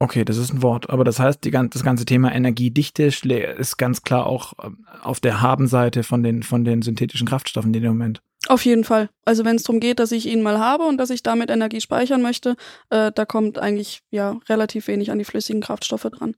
Okay, 0.00 0.24
das 0.24 0.36
ist 0.36 0.52
ein 0.52 0.62
Wort. 0.62 0.90
Aber 0.90 1.04
das 1.04 1.20
heißt, 1.20 1.44
die, 1.44 1.50
das 1.50 1.84
ganze 1.84 2.04
Thema 2.04 2.32
Energiedichte 2.32 3.04
ist 3.04 3.78
ganz 3.78 4.02
klar 4.02 4.26
auch 4.26 4.52
ähm, 4.62 4.84
auf 5.02 5.20
der 5.20 5.40
Habenseite 5.40 6.02
von 6.02 6.22
den, 6.22 6.42
von 6.42 6.64
den 6.64 6.82
synthetischen 6.82 7.28
Kraftstoffen 7.28 7.72
in 7.72 7.80
dem 7.80 7.92
Moment. 7.92 8.20
Auf 8.48 8.64
jeden 8.64 8.84
Fall. 8.84 9.08
Also 9.24 9.44
wenn 9.44 9.56
es 9.56 9.62
darum 9.62 9.80
geht, 9.80 10.00
dass 10.00 10.12
ich 10.12 10.26
ihn 10.26 10.42
mal 10.42 10.58
habe 10.58 10.84
und 10.84 10.98
dass 10.98 11.10
ich 11.10 11.22
damit 11.22 11.48
Energie 11.48 11.80
speichern 11.80 12.20
möchte, 12.20 12.56
äh, 12.90 13.10
da 13.14 13.24
kommt 13.24 13.58
eigentlich 13.58 14.02
ja 14.10 14.38
relativ 14.48 14.88
wenig 14.88 15.10
an 15.10 15.18
die 15.18 15.24
flüssigen 15.24 15.62
Kraftstoffe 15.62 16.02
dran. 16.02 16.34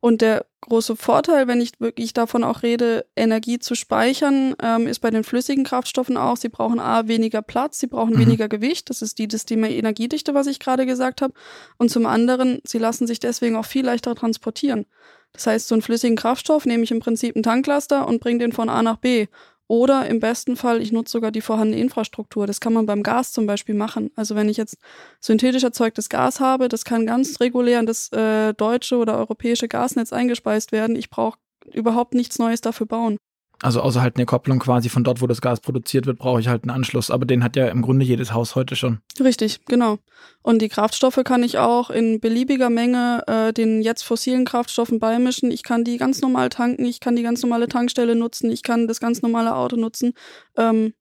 Und 0.00 0.22
der 0.22 0.46
große 0.62 0.96
Vorteil, 0.96 1.46
wenn 1.46 1.60
ich 1.60 1.72
wirklich 1.78 2.14
davon 2.14 2.42
auch 2.42 2.62
rede, 2.62 3.04
Energie 3.16 3.58
zu 3.58 3.74
speichern, 3.74 4.54
ähm, 4.62 4.86
ist 4.86 5.00
bei 5.00 5.10
den 5.10 5.24
flüssigen 5.24 5.62
Kraftstoffen 5.62 6.16
auch, 6.16 6.38
sie 6.38 6.48
brauchen 6.48 6.80
A, 6.80 7.06
weniger 7.06 7.42
Platz, 7.42 7.78
sie 7.78 7.86
brauchen 7.86 8.14
mhm. 8.14 8.20
weniger 8.20 8.48
Gewicht. 8.48 8.88
Das 8.88 9.02
ist 9.02 9.18
die, 9.18 9.28
das 9.28 9.44
Thema 9.44 9.68
Energiedichte, 9.68 10.34
was 10.34 10.46
ich 10.46 10.58
gerade 10.58 10.86
gesagt 10.86 11.20
habe. 11.20 11.34
Und 11.76 11.90
zum 11.90 12.06
anderen, 12.06 12.60
sie 12.64 12.78
lassen 12.78 13.06
sich 13.06 13.20
deswegen 13.20 13.56
auch 13.56 13.66
viel 13.66 13.84
leichter 13.84 14.14
transportieren. 14.14 14.86
Das 15.32 15.46
heißt, 15.46 15.68
so 15.68 15.74
einen 15.74 15.82
flüssigen 15.82 16.16
Kraftstoff 16.16 16.64
nehme 16.64 16.82
ich 16.82 16.90
im 16.90 17.00
Prinzip 17.00 17.36
einen 17.36 17.42
Tanklaster 17.42 18.08
und 18.08 18.20
bringe 18.20 18.40
den 18.40 18.52
von 18.52 18.68
A 18.68 18.82
nach 18.82 18.96
B. 18.96 19.26
Oder 19.70 20.06
im 20.08 20.18
besten 20.18 20.56
Fall, 20.56 20.82
ich 20.82 20.90
nutze 20.90 21.12
sogar 21.12 21.30
die 21.30 21.40
vorhandene 21.40 21.80
Infrastruktur. 21.80 22.44
Das 22.48 22.58
kann 22.58 22.72
man 22.72 22.86
beim 22.86 23.04
Gas 23.04 23.30
zum 23.30 23.46
Beispiel 23.46 23.76
machen. 23.76 24.10
Also 24.16 24.34
wenn 24.34 24.48
ich 24.48 24.56
jetzt 24.56 24.78
synthetisch 25.20 25.62
erzeugtes 25.62 26.08
Gas 26.08 26.40
habe, 26.40 26.68
das 26.68 26.84
kann 26.84 27.06
ganz 27.06 27.38
regulär 27.38 27.78
in 27.78 27.86
das 27.86 28.10
äh, 28.10 28.52
deutsche 28.52 28.96
oder 28.96 29.16
europäische 29.16 29.68
Gasnetz 29.68 30.12
eingespeist 30.12 30.72
werden. 30.72 30.96
Ich 30.96 31.08
brauche 31.08 31.38
überhaupt 31.72 32.14
nichts 32.14 32.40
Neues 32.40 32.60
dafür 32.62 32.86
bauen. 32.86 33.16
Also 33.62 33.82
außer 33.82 34.00
halt 34.00 34.16
eine 34.16 34.24
Kopplung 34.24 34.58
quasi 34.58 34.88
von 34.88 35.04
dort, 35.04 35.20
wo 35.20 35.26
das 35.26 35.42
Gas 35.42 35.60
produziert 35.60 36.06
wird, 36.06 36.18
brauche 36.18 36.40
ich 36.40 36.48
halt 36.48 36.64
einen 36.64 36.70
Anschluss. 36.70 37.10
Aber 37.10 37.26
den 37.26 37.44
hat 37.44 37.56
ja 37.56 37.68
im 37.68 37.82
Grunde 37.82 38.04
jedes 38.06 38.32
Haus 38.32 38.54
heute 38.54 38.74
schon. 38.74 39.00
Richtig, 39.22 39.60
genau. 39.66 39.98
Und 40.42 40.62
die 40.62 40.68
Kraftstoffe 40.68 41.20
kann 41.24 41.42
ich 41.42 41.58
auch 41.58 41.90
in 41.90 42.20
beliebiger 42.20 42.70
Menge 42.70 43.22
äh, 43.26 43.52
den 43.52 43.82
jetzt 43.82 44.02
fossilen 44.02 44.46
Kraftstoffen 44.46 44.98
beimischen. 44.98 45.50
Ich 45.50 45.62
kann 45.62 45.84
die 45.84 45.98
ganz 45.98 46.22
normal 46.22 46.48
tanken, 46.48 46.86
ich 46.86 47.00
kann 47.00 47.16
die 47.16 47.22
ganz 47.22 47.42
normale 47.42 47.68
Tankstelle 47.68 48.14
nutzen, 48.14 48.50
ich 48.50 48.62
kann 48.62 48.88
das 48.88 49.00
ganz 49.00 49.20
normale 49.20 49.54
Auto 49.54 49.76
nutzen. 49.76 50.14
Ähm, 50.56 50.94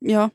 ja. 0.00 0.30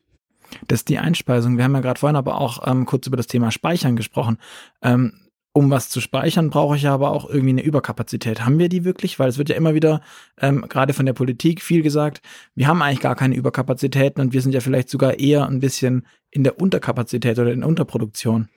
Das 0.68 0.80
ist 0.80 0.90
die 0.90 0.98
Einspeisung. 0.98 1.58
Wir 1.58 1.66
haben 1.66 1.76
ja 1.76 1.82
gerade 1.82 2.00
vorhin 2.00 2.16
aber 2.16 2.40
auch 2.40 2.66
ähm, 2.68 2.86
kurz 2.86 3.06
über 3.06 3.18
das 3.18 3.28
Thema 3.28 3.52
Speichern 3.52 3.96
gesprochen. 3.96 4.38
Ähm, 4.82 5.27
um 5.58 5.72
was 5.72 5.90
zu 5.90 6.02
speichern, 6.02 6.52
brauche 6.52 6.76
ich 6.76 6.84
ja 6.84 6.94
aber 6.94 7.10
auch 7.12 7.28
irgendwie 7.28 7.50
eine 7.50 7.64
Überkapazität. 7.64 8.46
Haben 8.46 8.60
wir 8.60 8.70
die 8.70 8.86
wirklich? 8.86 9.18
Weil 9.18 9.28
es 9.28 9.40
wird 9.40 9.50
ja 9.50 9.56
immer 9.56 9.74
wieder, 9.74 10.02
ähm, 10.40 10.64
gerade 10.70 10.94
von 10.94 11.08
der 11.08 11.14
Politik, 11.14 11.64
viel 11.64 11.82
gesagt, 11.82 12.22
wir 12.54 12.68
haben 12.68 12.80
eigentlich 12.84 13.00
gar 13.00 13.16
keine 13.16 13.36
Überkapazitäten 13.36 14.22
und 14.22 14.34
wir 14.34 14.42
sind 14.44 14.54
ja 14.54 14.60
vielleicht 14.60 14.88
sogar 14.88 15.18
eher 15.18 15.48
ein 15.48 15.60
bisschen 15.60 16.06
in 16.30 16.44
der 16.44 16.62
Unterkapazität 16.62 17.40
oder 17.40 17.52
in 17.52 17.62
der 17.62 17.70
Unterproduktion. 17.70 18.50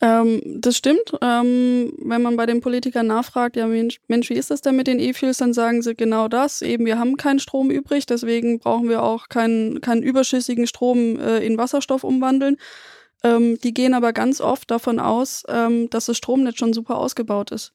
Ähm, 0.00 0.42
das 0.44 0.76
stimmt. 0.76 1.12
Ähm, 1.22 1.92
wenn 2.02 2.22
man 2.22 2.36
bei 2.36 2.46
den 2.46 2.60
Politikern 2.60 3.06
nachfragt, 3.06 3.54
ja 3.54 3.68
Mensch, 3.68 4.00
Mensch, 4.08 4.28
wie 4.28 4.34
ist 4.34 4.50
das 4.50 4.60
denn 4.60 4.74
mit 4.74 4.88
den 4.88 4.98
E-Fuels, 4.98 5.38
dann 5.38 5.52
sagen 5.52 5.82
sie 5.82 5.94
genau 5.94 6.26
das. 6.26 6.62
Eben, 6.62 6.84
wir 6.84 6.98
haben 6.98 7.16
keinen 7.16 7.38
Strom 7.38 7.70
übrig, 7.70 8.06
deswegen 8.06 8.58
brauchen 8.58 8.88
wir 8.88 9.04
auch 9.04 9.28
keinen, 9.28 9.80
keinen 9.80 10.02
überschüssigen 10.02 10.66
Strom 10.66 11.20
äh, 11.20 11.38
in 11.46 11.58
Wasserstoff 11.58 12.02
umwandeln. 12.02 12.56
Ähm, 13.24 13.58
die 13.60 13.74
gehen 13.74 13.94
aber 13.94 14.12
ganz 14.12 14.40
oft 14.40 14.70
davon 14.70 15.00
aus, 15.00 15.44
ähm, 15.48 15.90
dass 15.90 16.06
das 16.06 16.16
Stromnetz 16.16 16.58
schon 16.58 16.72
super 16.72 16.98
ausgebaut 16.98 17.50
ist. 17.50 17.72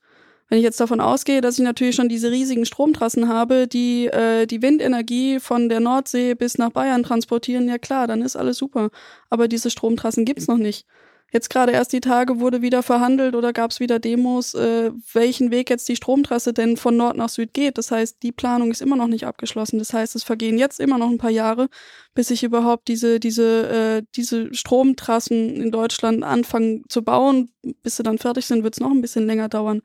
Wenn 0.50 0.60
ich 0.60 0.64
jetzt 0.64 0.80
davon 0.80 1.02
ausgehe, 1.02 1.42
dass 1.42 1.58
ich 1.58 1.64
natürlich 1.64 1.96
schon 1.96 2.10
diese 2.10 2.30
riesigen 2.30 2.66
Stromtrassen 2.66 3.28
habe, 3.28 3.68
die 3.68 4.08
äh, 4.08 4.46
die 4.46 4.62
Windenergie 4.62 5.40
von 5.40 5.70
der 5.70 5.80
Nordsee 5.80 6.36
bis 6.36 6.58
nach 6.58 6.70
Bayern 6.70 7.04
transportieren, 7.04 7.68
ja 7.68 7.78
klar, 7.78 8.08
dann 8.08 8.22
ist 8.22 8.36
alles 8.36 8.58
super. 8.58 8.90
Aber 9.30 9.48
diese 9.48 9.70
Stromtrassen 9.70 10.26
gibt's 10.26 10.48
noch 10.48 10.58
nicht. 10.58 10.86
Jetzt 11.34 11.50
gerade 11.50 11.72
erst 11.72 11.92
die 11.94 12.00
Tage 12.00 12.40
wurde 12.40 12.62
wieder 12.62 12.84
verhandelt 12.84 13.34
oder 13.34 13.54
gab 13.54 13.72
es 13.72 13.80
wieder 13.80 13.98
Demos, 13.98 14.54
äh, 14.54 14.92
welchen 15.13 15.50
Weg 15.50 15.72
jetzt 15.72 15.90
die 15.90 15.96
Stromtrasse 15.96 16.54
denn 16.54 16.78
von 16.78 16.96
Nord 16.96 17.18
nach 17.18 17.30
Süd 17.30 17.54
geht. 17.54 17.80
Das 17.80 17.90
heißt, 17.90 18.22
die 18.22 18.32
Planung 18.32 18.70
ist 18.70 18.84
immer 18.84 18.96
noch 18.96 19.08
nicht 19.08 19.25
abgeschlossen. 19.25 19.80
Das 19.80 19.94
heißt, 19.94 20.16
es 20.16 20.24
vergehen 20.24 20.60
jetzt 20.60 20.80
immer 20.80 21.00
noch 21.00 21.10
ein 21.10 21.18
paar 21.18 21.32
Jahre, 21.32 21.70
bis 22.13 22.28
sich 22.28 22.44
überhaupt 22.44 22.88
diese, 22.88 23.20
diese, 23.20 23.68
äh, 23.68 24.06
diese 24.16 24.54
Stromtrassen 24.54 25.56
in 25.56 25.72
Deutschland 25.72 26.24
anfangen 26.24 26.84
zu 26.88 27.04
bauen. 27.04 27.50
Bis 27.82 27.96
sie 27.96 28.04
dann 28.04 28.20
fertig 28.20 28.46
sind, 28.46 28.63
wird 28.63 28.75
es 28.75 28.80
noch 28.80 28.92
ein 28.92 29.02
bisschen 29.02 29.25
länger 29.25 29.50
dauern. 29.50 29.82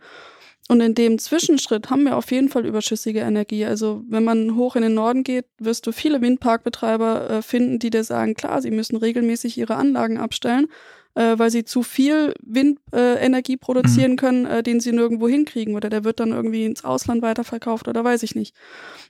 Und 0.68 0.82
in 0.82 0.94
dem 0.94 1.18
Zwischenschritt 1.18 1.88
haben 1.88 2.04
wir 2.04 2.16
auf 2.16 2.30
jeden 2.30 2.50
Fall 2.50 2.66
überschüssige 2.66 3.20
Energie. 3.20 3.64
Also 3.64 4.04
wenn 4.08 4.22
man 4.22 4.54
hoch 4.54 4.76
in 4.76 4.82
den 4.82 4.94
Norden 4.94 5.24
geht, 5.24 5.46
wirst 5.58 5.86
du 5.86 5.92
viele 5.92 6.20
Windparkbetreiber 6.20 7.30
äh, 7.30 7.42
finden, 7.42 7.78
die 7.78 7.88
dir 7.90 8.04
sagen, 8.04 8.34
klar, 8.34 8.60
sie 8.60 8.70
müssen 8.70 8.96
regelmäßig 8.96 9.56
ihre 9.56 9.76
Anlagen 9.76 10.18
abstellen 10.18 10.66
äh, 11.18 11.36
weil 11.38 11.50
sie 11.50 11.64
zu 11.64 11.82
viel 11.82 12.32
Windenergie 12.42 13.54
äh, 13.54 13.58
produzieren 13.58 14.12
mhm. 14.12 14.16
können, 14.16 14.46
äh, 14.46 14.62
den 14.62 14.78
sie 14.78 14.92
nirgendwo 14.92 15.26
hinkriegen 15.26 15.74
oder 15.74 15.90
der 15.90 16.04
wird 16.04 16.20
dann 16.20 16.30
irgendwie 16.30 16.64
ins 16.64 16.84
Ausland 16.84 17.22
weiterverkauft 17.22 17.88
oder 17.88 18.04
weiß 18.04 18.22
ich 18.22 18.36
nicht. 18.36 18.54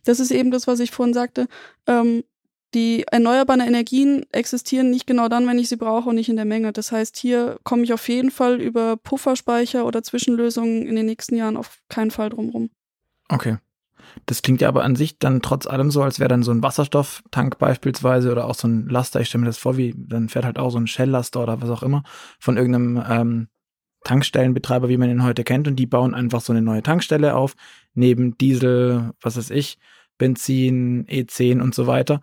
Das 0.05 0.19
ist 0.19 0.31
eben 0.31 0.51
das, 0.51 0.67
was 0.67 0.81
ich 0.81 0.91
vorhin 0.91 1.13
sagte. 1.13 1.49
Die 2.75 3.05
erneuerbaren 3.05 3.63
Energien 3.63 4.27
existieren 4.31 4.91
nicht 4.91 5.07
genau 5.07 5.29
dann, 5.29 5.47
wenn 5.47 5.59
ich 5.59 5.71
sie 5.71 5.77
brauche 5.77 6.11
und 6.11 6.17
nicht 6.17 6.29
in 6.29 6.37
der 6.37 6.45
Menge. 6.45 6.73
Das 6.73 6.93
heißt, 6.93 7.17
hier 7.17 7.59
komme 7.65 7.83
ich 7.85 7.95
auf 7.95 8.09
jeden 8.09 8.31
Fall 8.31 8.61
über 8.61 8.97
Pufferspeicher 8.97 9.87
oder 9.87 10.03
Zwischenlösungen 10.03 10.87
in 10.87 10.95
den 10.95 11.07
nächsten 11.07 11.37
Jahren 11.37 11.57
auf 11.57 11.79
keinen 11.89 12.11
Fall 12.11 12.29
drumrum. 12.29 12.71
Okay. 13.29 13.57
Das 14.27 14.43
klingt 14.43 14.61
ja 14.61 14.69
aber 14.69 14.85
an 14.85 14.97
sich 14.97 15.19
dann 15.19 15.43
trotz 15.43 15.67
allem 15.67 15.91
so, 15.91 16.03
als 16.03 16.19
wäre 16.19 16.29
dann 16.29 16.43
so 16.43 16.51
ein 16.51 16.63
Wasserstofftank 16.63 17.59
beispielsweise 17.59 18.33
oder 18.33 18.47
auch 18.47 18.55
so 18.55 18.69
ein 18.69 18.89
Laster, 18.89 19.21
ich 19.21 19.29
stelle 19.29 19.41
mir 19.43 19.49
das 19.49 19.59
vor, 19.59 19.77
wie 19.77 19.95
dann 19.97 20.29
fährt 20.29 20.45
halt 20.45 20.59
auch 20.59 20.71
so 20.71 20.79
ein 20.79 20.87
Shell-Laster 20.87 21.43
oder 21.43 21.61
was 21.61 21.71
auch 21.71 21.83
immer 21.83 22.03
von 22.39 22.57
irgendeinem 22.57 23.03
ähm, 23.09 23.49
Tankstellenbetreiber, 24.05 24.89
wie 24.89 24.97
man 24.97 25.11
ihn 25.11 25.25
heute 25.25 25.45
kennt, 25.45 25.69
und 25.69 25.77
die 25.77 25.87
bauen 25.87 26.15
einfach 26.15 26.41
so 26.41 26.53
eine 26.53 26.63
neue 26.63 26.83
Tankstelle 26.83 27.35
auf, 27.35 27.55
neben 27.95 28.39
Diesel, 28.39 29.13
was 29.21 29.37
weiß 29.37 29.51
ich, 29.51 29.79
Benzin, 30.19 31.07
E10 31.07 31.61
und 31.61 31.75
so 31.75 31.87
weiter, 31.87 32.21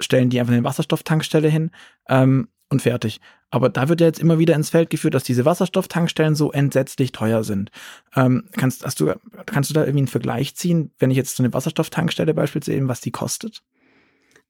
stellen 0.00 0.30
die 0.30 0.40
einfach 0.40 0.52
eine 0.52 0.64
Wasserstofftankstelle 0.64 1.48
hin. 1.48 1.70
Ähm, 2.08 2.48
und 2.70 2.82
fertig. 2.82 3.20
Aber 3.50 3.70
da 3.70 3.88
wird 3.88 4.00
ja 4.00 4.06
jetzt 4.06 4.20
immer 4.20 4.38
wieder 4.38 4.54
ins 4.54 4.70
Feld 4.70 4.90
geführt, 4.90 5.14
dass 5.14 5.24
diese 5.24 5.44
Wasserstofftankstellen 5.44 6.34
so 6.34 6.52
entsetzlich 6.52 7.12
teuer 7.12 7.42
sind. 7.44 7.70
Ähm, 8.14 8.44
kannst, 8.52 8.84
hast 8.84 9.00
du, 9.00 9.14
kannst 9.46 9.70
du 9.70 9.74
da 9.74 9.80
irgendwie 9.80 10.00
einen 10.00 10.08
Vergleich 10.08 10.54
ziehen, 10.54 10.90
wenn 10.98 11.10
ich 11.10 11.16
jetzt 11.16 11.36
so 11.36 11.42
eine 11.42 11.54
Wasserstofftankstelle 11.54 12.34
beispielsweise, 12.34 12.86
was 12.86 13.00
die 13.00 13.10
kostet? 13.10 13.62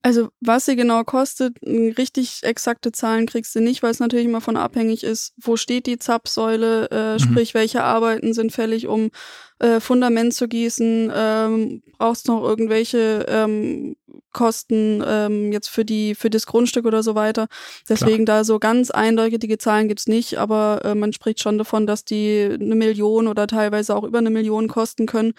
Also 0.03 0.29
was 0.41 0.65
sie 0.65 0.77
genau 0.77 1.03
kostet, 1.03 1.57
richtig 1.63 2.43
exakte 2.43 2.93
Zahlen 2.93 3.27
kriegst 3.27 3.55
du 3.57 3.61
nicht, 3.61 3.83
weil 3.83 3.91
es 3.91 3.99
natürlich 3.99 4.27
immer 4.27 4.41
von 4.41 4.57
abhängig 4.57 5.03
ist, 5.03 5.35
wo 5.41 5.57
steht 5.57 5.87
die 5.87 5.99
Zapfsäule, 5.99 6.89
äh, 6.91 7.15
mhm. 7.15 7.19
sprich 7.19 7.55
welche 7.55 7.83
Arbeiten 7.83 8.33
sind 8.33 8.53
fällig, 8.53 8.87
um 8.87 9.11
äh, 9.59 9.81
Fundament 9.81 10.35
zu 10.35 10.47
gießen, 10.47 11.11
ähm, 11.13 11.83
brauchst 11.99 12.29
noch 12.29 12.45
irgendwelche 12.45 13.27
ähm, 13.29 13.97
Kosten 14.33 15.03
ähm, 15.07 15.53
jetzt 15.53 15.69
für 15.69 15.85
die 15.85 16.15
für 16.15 16.31
das 16.31 16.47
Grundstück 16.47 16.87
oder 16.87 17.03
so 17.03 17.15
weiter. 17.15 17.47
Deswegen 17.89 18.25
Klar. 18.25 18.39
da 18.39 18.45
so 18.45 18.59
ganz 18.59 18.91
eindeutige 18.91 19.59
Zahlen 19.59 19.89
gibt's 19.89 20.07
nicht, 20.07 20.39
aber 20.39 20.83
äh, 20.85 20.95
man 20.95 21.13
spricht 21.13 21.41
schon 21.41 21.59
davon, 21.59 21.87
dass 21.87 22.05
die 22.05 22.49
eine 22.61 22.75
Million 22.75 23.27
oder 23.27 23.47
teilweise 23.47 23.97
auch 23.97 24.05
über 24.05 24.19
eine 24.19 24.31
Million 24.31 24.69
kosten 24.69 25.07
können. 25.07 25.33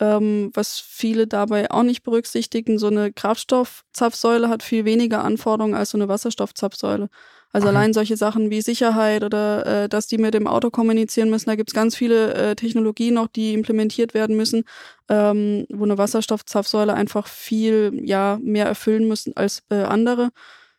Ähm, 0.00 0.50
was 0.54 0.80
viele 0.80 1.26
dabei 1.26 1.70
auch 1.70 1.82
nicht 1.84 2.02
berücksichtigen, 2.02 2.78
so 2.78 2.88
eine 2.88 3.12
Kraftstoffzapfsäule 3.12 4.48
hat 4.48 4.62
viel 4.62 4.84
weniger 4.84 5.22
Anforderungen 5.22 5.74
als 5.74 5.90
so 5.90 5.98
eine 5.98 6.08
Wasserstoffzapfsäule. 6.08 7.08
Also 7.52 7.68
okay. 7.68 7.76
allein 7.76 7.92
solche 7.92 8.16
Sachen 8.16 8.50
wie 8.50 8.62
Sicherheit 8.62 9.24
oder 9.24 9.84
äh, 9.84 9.88
dass 9.88 10.06
die 10.06 10.16
mit 10.16 10.32
dem 10.32 10.46
Auto 10.46 10.70
kommunizieren 10.70 11.28
müssen, 11.28 11.50
da 11.50 11.54
gibt's 11.54 11.74
ganz 11.74 11.94
viele 11.94 12.32
äh, 12.34 12.56
Technologien 12.56 13.14
noch, 13.14 13.28
die 13.28 13.52
implementiert 13.52 14.14
werden 14.14 14.36
müssen, 14.36 14.64
ähm, 15.10 15.66
wo 15.68 15.84
eine 15.84 15.98
Wasserstoffzapfsäule 15.98 16.94
einfach 16.94 17.26
viel 17.26 18.00
ja 18.02 18.38
mehr 18.42 18.66
erfüllen 18.66 19.06
müssen 19.06 19.36
als 19.36 19.62
äh, 19.70 19.82
andere. 19.82 20.30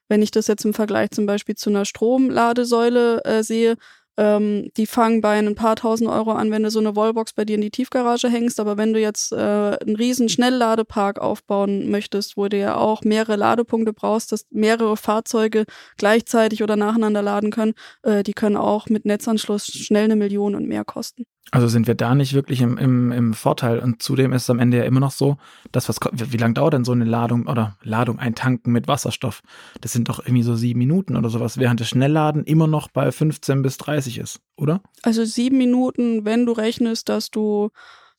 Wenn 0.10 0.24
ich 0.24 0.32
das 0.32 0.48
jetzt 0.48 0.66
im 0.66 0.74
Vergleich 0.74 1.12
zum 1.12 1.28
Beispiel 1.28 1.56
zu 1.56 1.70
einer 1.70 1.86
Stromladesäule 1.86 3.24
äh, 3.24 3.44
sehe, 3.44 3.78
ähm, 4.18 4.70
die 4.78 4.86
fangen 4.86 5.22
bei 5.22 5.38
ein 5.38 5.56
paar 5.56 5.76
tausend 5.76 6.10
Euro 6.10 6.32
an, 6.32 6.52
wenn 6.52 6.64
du 6.64 6.70
so 6.70 6.80
eine 6.80 6.96
Wallbox 6.96 7.34
bei 7.34 7.46
dir 7.46 7.56
in 7.56 7.62
die 7.62 7.72
Tiefgarage 7.72 8.30
hängst. 8.30 8.60
Aber 8.60 8.78
wenn 8.78 8.94
du 8.94 9.00
jetzt 9.00 9.32
äh, 9.32 9.36
einen 9.36 9.96
riesen 9.96 10.30
Schnellladepark 10.30 11.20
aufbauen 11.20 11.90
möchtest, 11.90 12.38
wo 12.38 12.48
du 12.48 12.58
ja 12.58 12.76
auch 12.76 13.02
mehrere 13.04 13.36
Ladepunkte 13.36 13.94
brauchst, 13.94 14.32
dass 14.32 14.46
mehrere 14.52 14.98
Fahrzeuge 14.98 15.66
gleichzeitig 15.98 16.64
oder 16.64 16.76
nacheinander 16.76 17.22
laden 17.22 17.52
können, 17.52 17.74
äh, 18.04 18.24
die 18.24 18.34
können 18.34 18.58
auch 18.58 18.88
mit 18.90 19.06
Netzanschluss 19.06 19.66
schnell 19.66 20.06
eine 20.06 20.16
Million 20.16 20.56
und 20.56 20.68
mehr 20.68 20.86
kosten. 20.86 21.26
Also 21.52 21.68
sind 21.68 21.86
wir 21.86 21.94
da 21.94 22.16
nicht 22.16 22.34
wirklich 22.34 22.62
im, 22.62 22.78
im, 22.78 23.12
im 23.12 23.34
Vorteil. 23.34 23.80
Und 23.80 24.02
zudem 24.02 24.34
ist 24.34 24.44
es 24.44 24.50
am 24.50 24.60
Ende 24.60 24.78
ja 24.78 24.84
immer 24.86 25.00
noch 25.00 25.12
so, 25.12 25.38
dass 25.72 25.88
was, 25.88 26.00
wie 26.12 26.38
lange 26.38 26.56
dauert 26.56 26.74
denn 26.74 26.84
so 26.84 26.94
eine 26.94 27.06
Ladung 27.06 27.48
oder 27.48 27.78
Ladung 27.84 28.18
eintanken 28.18 28.74
mit 28.74 28.88
Wasserstoff? 28.88 29.44
Das 29.82 29.92
sind 29.92 30.10
doch 30.10 30.20
irgendwie 30.20 30.44
so 30.44 30.56
sieben 30.56 30.80
Minuten 30.80 31.16
oder 31.16 31.30
sowas, 31.30 31.60
während 31.60 31.80
das 31.80 31.90
Schnellladen 31.90 32.44
immer 32.46 32.68
noch 32.68 32.88
bei 32.90 33.12
15 33.12 33.62
bis 33.62 33.78
30 33.78 34.18
ist, 34.18 34.40
oder? 34.56 34.82
Also 35.04 35.26
sieben 35.26 35.58
Minuten, 35.58 36.26
wenn 36.26 36.46
du 36.46 36.54
rechnest, 36.54 37.10
dass 37.10 37.30
du 37.30 37.70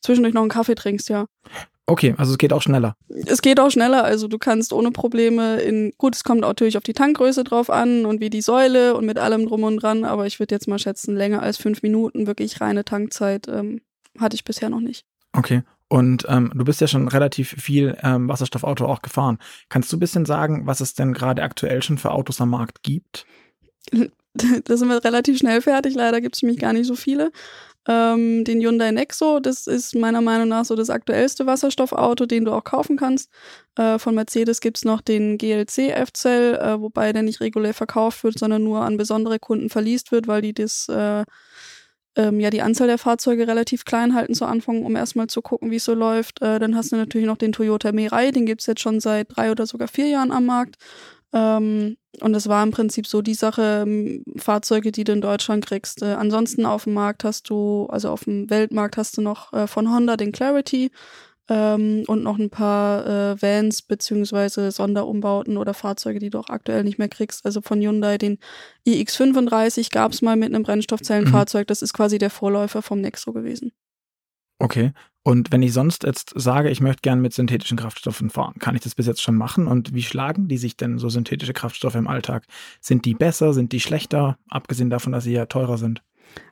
zwischendurch 0.00 0.34
noch 0.34 0.42
einen 0.42 0.50
Kaffee 0.50 0.76
trinkst, 0.76 1.08
ja. 1.08 1.26
Okay, 1.86 2.14
also 2.16 2.32
es 2.32 2.38
geht 2.38 2.52
auch 2.52 2.62
schneller. 2.62 2.96
Es 3.26 3.42
geht 3.42 3.60
auch 3.60 3.70
schneller, 3.70 4.04
also 4.04 4.26
du 4.26 4.38
kannst 4.38 4.72
ohne 4.72 4.90
Probleme 4.90 5.60
in, 5.60 5.92
gut, 5.98 6.16
es 6.16 6.24
kommt 6.24 6.40
natürlich 6.40 6.78
auf 6.78 6.82
die 6.82 6.94
Tankgröße 6.94 7.44
drauf 7.44 7.68
an 7.68 8.06
und 8.06 8.20
wie 8.20 8.30
die 8.30 8.40
Säule 8.40 8.94
und 8.96 9.04
mit 9.04 9.18
allem 9.18 9.46
drum 9.46 9.64
und 9.64 9.82
dran, 9.82 10.04
aber 10.04 10.26
ich 10.26 10.40
würde 10.40 10.54
jetzt 10.54 10.66
mal 10.66 10.78
schätzen, 10.78 11.14
länger 11.14 11.42
als 11.42 11.58
fünf 11.58 11.82
Minuten, 11.82 12.26
wirklich 12.26 12.60
reine 12.62 12.86
Tankzeit, 12.86 13.48
ähm, 13.48 13.82
hatte 14.18 14.34
ich 14.34 14.44
bisher 14.44 14.70
noch 14.70 14.80
nicht. 14.80 15.04
Okay. 15.32 15.62
Und 15.88 16.24
ähm, 16.28 16.50
du 16.54 16.64
bist 16.64 16.80
ja 16.80 16.86
schon 16.86 17.08
relativ 17.08 17.50
viel 17.50 17.96
ähm, 18.02 18.28
Wasserstoffauto 18.28 18.86
auch 18.86 19.02
gefahren. 19.02 19.38
Kannst 19.68 19.92
du 19.92 19.96
ein 19.96 20.00
bisschen 20.00 20.24
sagen, 20.24 20.66
was 20.66 20.80
es 20.80 20.94
denn 20.94 21.12
gerade 21.12 21.42
aktuell 21.42 21.82
schon 21.82 21.98
für 21.98 22.12
Autos 22.12 22.40
am 22.40 22.50
Markt 22.50 22.82
gibt? 22.82 23.26
da 23.92 24.76
sind 24.76 24.88
wir 24.88 25.04
relativ 25.04 25.38
schnell 25.38 25.60
fertig. 25.60 25.94
Leider 25.94 26.20
gibt 26.20 26.36
es 26.36 26.42
nämlich 26.42 26.58
gar 26.58 26.72
nicht 26.72 26.86
so 26.86 26.96
viele. 26.96 27.30
Ähm, 27.86 28.44
den 28.44 28.60
Hyundai 28.60 28.90
Nexo, 28.92 29.40
das 29.40 29.66
ist 29.66 29.94
meiner 29.94 30.22
Meinung 30.22 30.48
nach 30.48 30.64
so 30.64 30.74
das 30.74 30.88
aktuellste 30.88 31.46
Wasserstoffauto, 31.46 32.26
den 32.26 32.46
du 32.46 32.52
auch 32.52 32.64
kaufen 32.64 32.96
kannst. 32.96 33.30
Äh, 33.76 33.98
von 33.98 34.14
Mercedes 34.14 34.60
gibt's 34.60 34.84
noch 34.84 35.02
den 35.02 35.36
GLC 35.36 35.90
F-Cell, 35.90 36.54
äh, 36.54 36.80
wobei 36.80 37.12
der 37.12 37.22
nicht 37.22 37.40
regulär 37.40 37.74
verkauft 37.74 38.24
wird, 38.24 38.38
sondern 38.38 38.64
nur 38.64 38.80
an 38.80 38.96
besondere 38.96 39.38
Kunden 39.38 39.68
verliest 39.68 40.12
wird, 40.12 40.28
weil 40.28 40.40
die 40.40 40.54
das 40.54 40.88
äh, 40.88 41.24
ähm, 42.16 42.40
ja 42.40 42.50
die 42.50 42.62
Anzahl 42.62 42.86
der 42.86 42.98
Fahrzeuge 42.98 43.48
relativ 43.48 43.84
klein 43.84 44.14
halten 44.14 44.34
zu 44.34 44.46
Anfang, 44.46 44.84
um 44.84 44.96
erstmal 44.96 45.26
zu 45.26 45.42
gucken, 45.42 45.70
wie 45.70 45.76
es 45.76 45.84
so 45.84 45.94
läuft. 45.94 46.42
Äh, 46.42 46.58
dann 46.58 46.76
hast 46.76 46.92
du 46.92 46.96
natürlich 46.96 47.26
noch 47.26 47.36
den 47.36 47.52
Toyota 47.52 47.92
Mirai, 47.92 48.30
den 48.30 48.46
gibt's 48.46 48.66
jetzt 48.66 48.80
schon 48.80 49.00
seit 49.00 49.36
drei 49.36 49.50
oder 49.50 49.66
sogar 49.66 49.88
vier 49.88 50.08
Jahren 50.08 50.32
am 50.32 50.46
Markt. 50.46 50.76
Ähm, 51.34 51.96
und 52.20 52.32
das 52.32 52.48
war 52.48 52.62
im 52.62 52.70
Prinzip 52.70 53.06
so 53.08 53.20
die 53.20 53.34
Sache, 53.34 53.84
ähm, 53.84 54.22
Fahrzeuge, 54.36 54.92
die 54.92 55.02
du 55.02 55.12
in 55.12 55.20
Deutschland 55.20 55.66
kriegst. 55.66 56.00
Äh, 56.02 56.14
ansonsten 56.14 56.64
auf 56.64 56.84
dem 56.84 56.94
Markt 56.94 57.24
hast 57.24 57.50
du, 57.50 57.86
also 57.90 58.10
auf 58.10 58.24
dem 58.24 58.48
Weltmarkt 58.48 58.96
hast 58.96 59.16
du 59.16 59.20
noch 59.20 59.52
äh, 59.52 59.66
von 59.66 59.92
Honda 59.92 60.16
den 60.16 60.30
Clarity 60.30 60.92
ähm, 61.48 62.04
und 62.06 62.22
noch 62.22 62.38
ein 62.38 62.50
paar 62.50 63.06
äh, 63.06 63.42
Vans 63.42 63.82
beziehungsweise 63.82 64.70
Sonderumbauten 64.70 65.56
oder 65.56 65.74
Fahrzeuge, 65.74 66.20
die 66.20 66.30
du 66.30 66.38
auch 66.38 66.50
aktuell 66.50 66.84
nicht 66.84 66.98
mehr 66.98 67.08
kriegst. 67.08 67.44
Also 67.44 67.60
von 67.60 67.80
Hyundai 67.80 68.16
den 68.16 68.38
iX35 68.86 69.90
gab 69.90 70.12
es 70.12 70.22
mal 70.22 70.36
mit 70.36 70.54
einem 70.54 70.62
Brennstoffzellenfahrzeug. 70.62 71.64
Mhm. 71.64 71.68
Das 71.68 71.82
ist 71.82 71.92
quasi 71.92 72.18
der 72.18 72.30
Vorläufer 72.30 72.80
vom 72.80 73.00
Nexo 73.00 73.32
gewesen. 73.32 73.72
Okay. 74.60 74.92
Und 75.26 75.52
wenn 75.52 75.62
ich 75.62 75.72
sonst 75.72 76.04
jetzt 76.04 76.34
sage, 76.36 76.68
ich 76.68 76.82
möchte 76.82 77.00
gerne 77.00 77.22
mit 77.22 77.32
synthetischen 77.32 77.78
Kraftstoffen 77.78 78.28
fahren, 78.28 78.58
kann 78.58 78.74
ich 78.74 78.82
das 78.82 78.94
bis 78.94 79.06
jetzt 79.06 79.22
schon 79.22 79.36
machen? 79.36 79.66
Und 79.66 79.94
wie 79.94 80.02
schlagen 80.02 80.48
die 80.48 80.58
sich 80.58 80.76
denn 80.76 80.98
so 80.98 81.08
synthetische 81.08 81.54
Kraftstoffe 81.54 81.94
im 81.94 82.06
Alltag? 82.06 82.44
Sind 82.78 83.06
die 83.06 83.14
besser, 83.14 83.54
sind 83.54 83.72
die 83.72 83.80
schlechter, 83.80 84.36
abgesehen 84.50 84.90
davon, 84.90 85.12
dass 85.12 85.24
sie 85.24 85.32
ja 85.32 85.46
teurer 85.46 85.78
sind? 85.78 86.02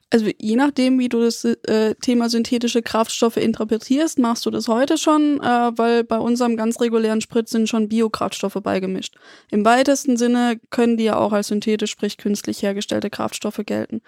Also 0.08 0.26
je 0.38 0.56
nachdem, 0.56 0.98
wie 0.98 1.08
du 1.08 1.20
das 1.20 1.44
äh, 1.44 1.94
Thema 1.96 2.28
synthetische 2.28 2.82
Kraftstoffe 2.82 3.38
interpretierst, 3.38 4.18
machst 4.18 4.44
du 4.44 4.50
das 4.50 4.68
heute 4.68 4.98
schon, 4.98 5.40
äh, 5.40 5.72
weil 5.76 6.04
bei 6.04 6.18
unserem 6.18 6.56
ganz 6.56 6.80
regulären 6.80 7.22
Sprit 7.22 7.48
sind 7.48 7.68
schon 7.68 7.88
Biokraftstoffe 7.88 8.58
beigemischt. 8.62 9.16
Im 9.50 9.64
weitesten 9.64 10.18
Sinne 10.18 10.60
können 10.68 10.98
die 10.98 11.04
ja 11.04 11.16
auch 11.16 11.32
als 11.32 11.48
synthetisch, 11.48 11.90
sprich 11.90 12.18
künstlich 12.18 12.62
hergestellte 12.62 13.08
Kraftstoffe 13.08 13.62
gelten. 13.64 14.02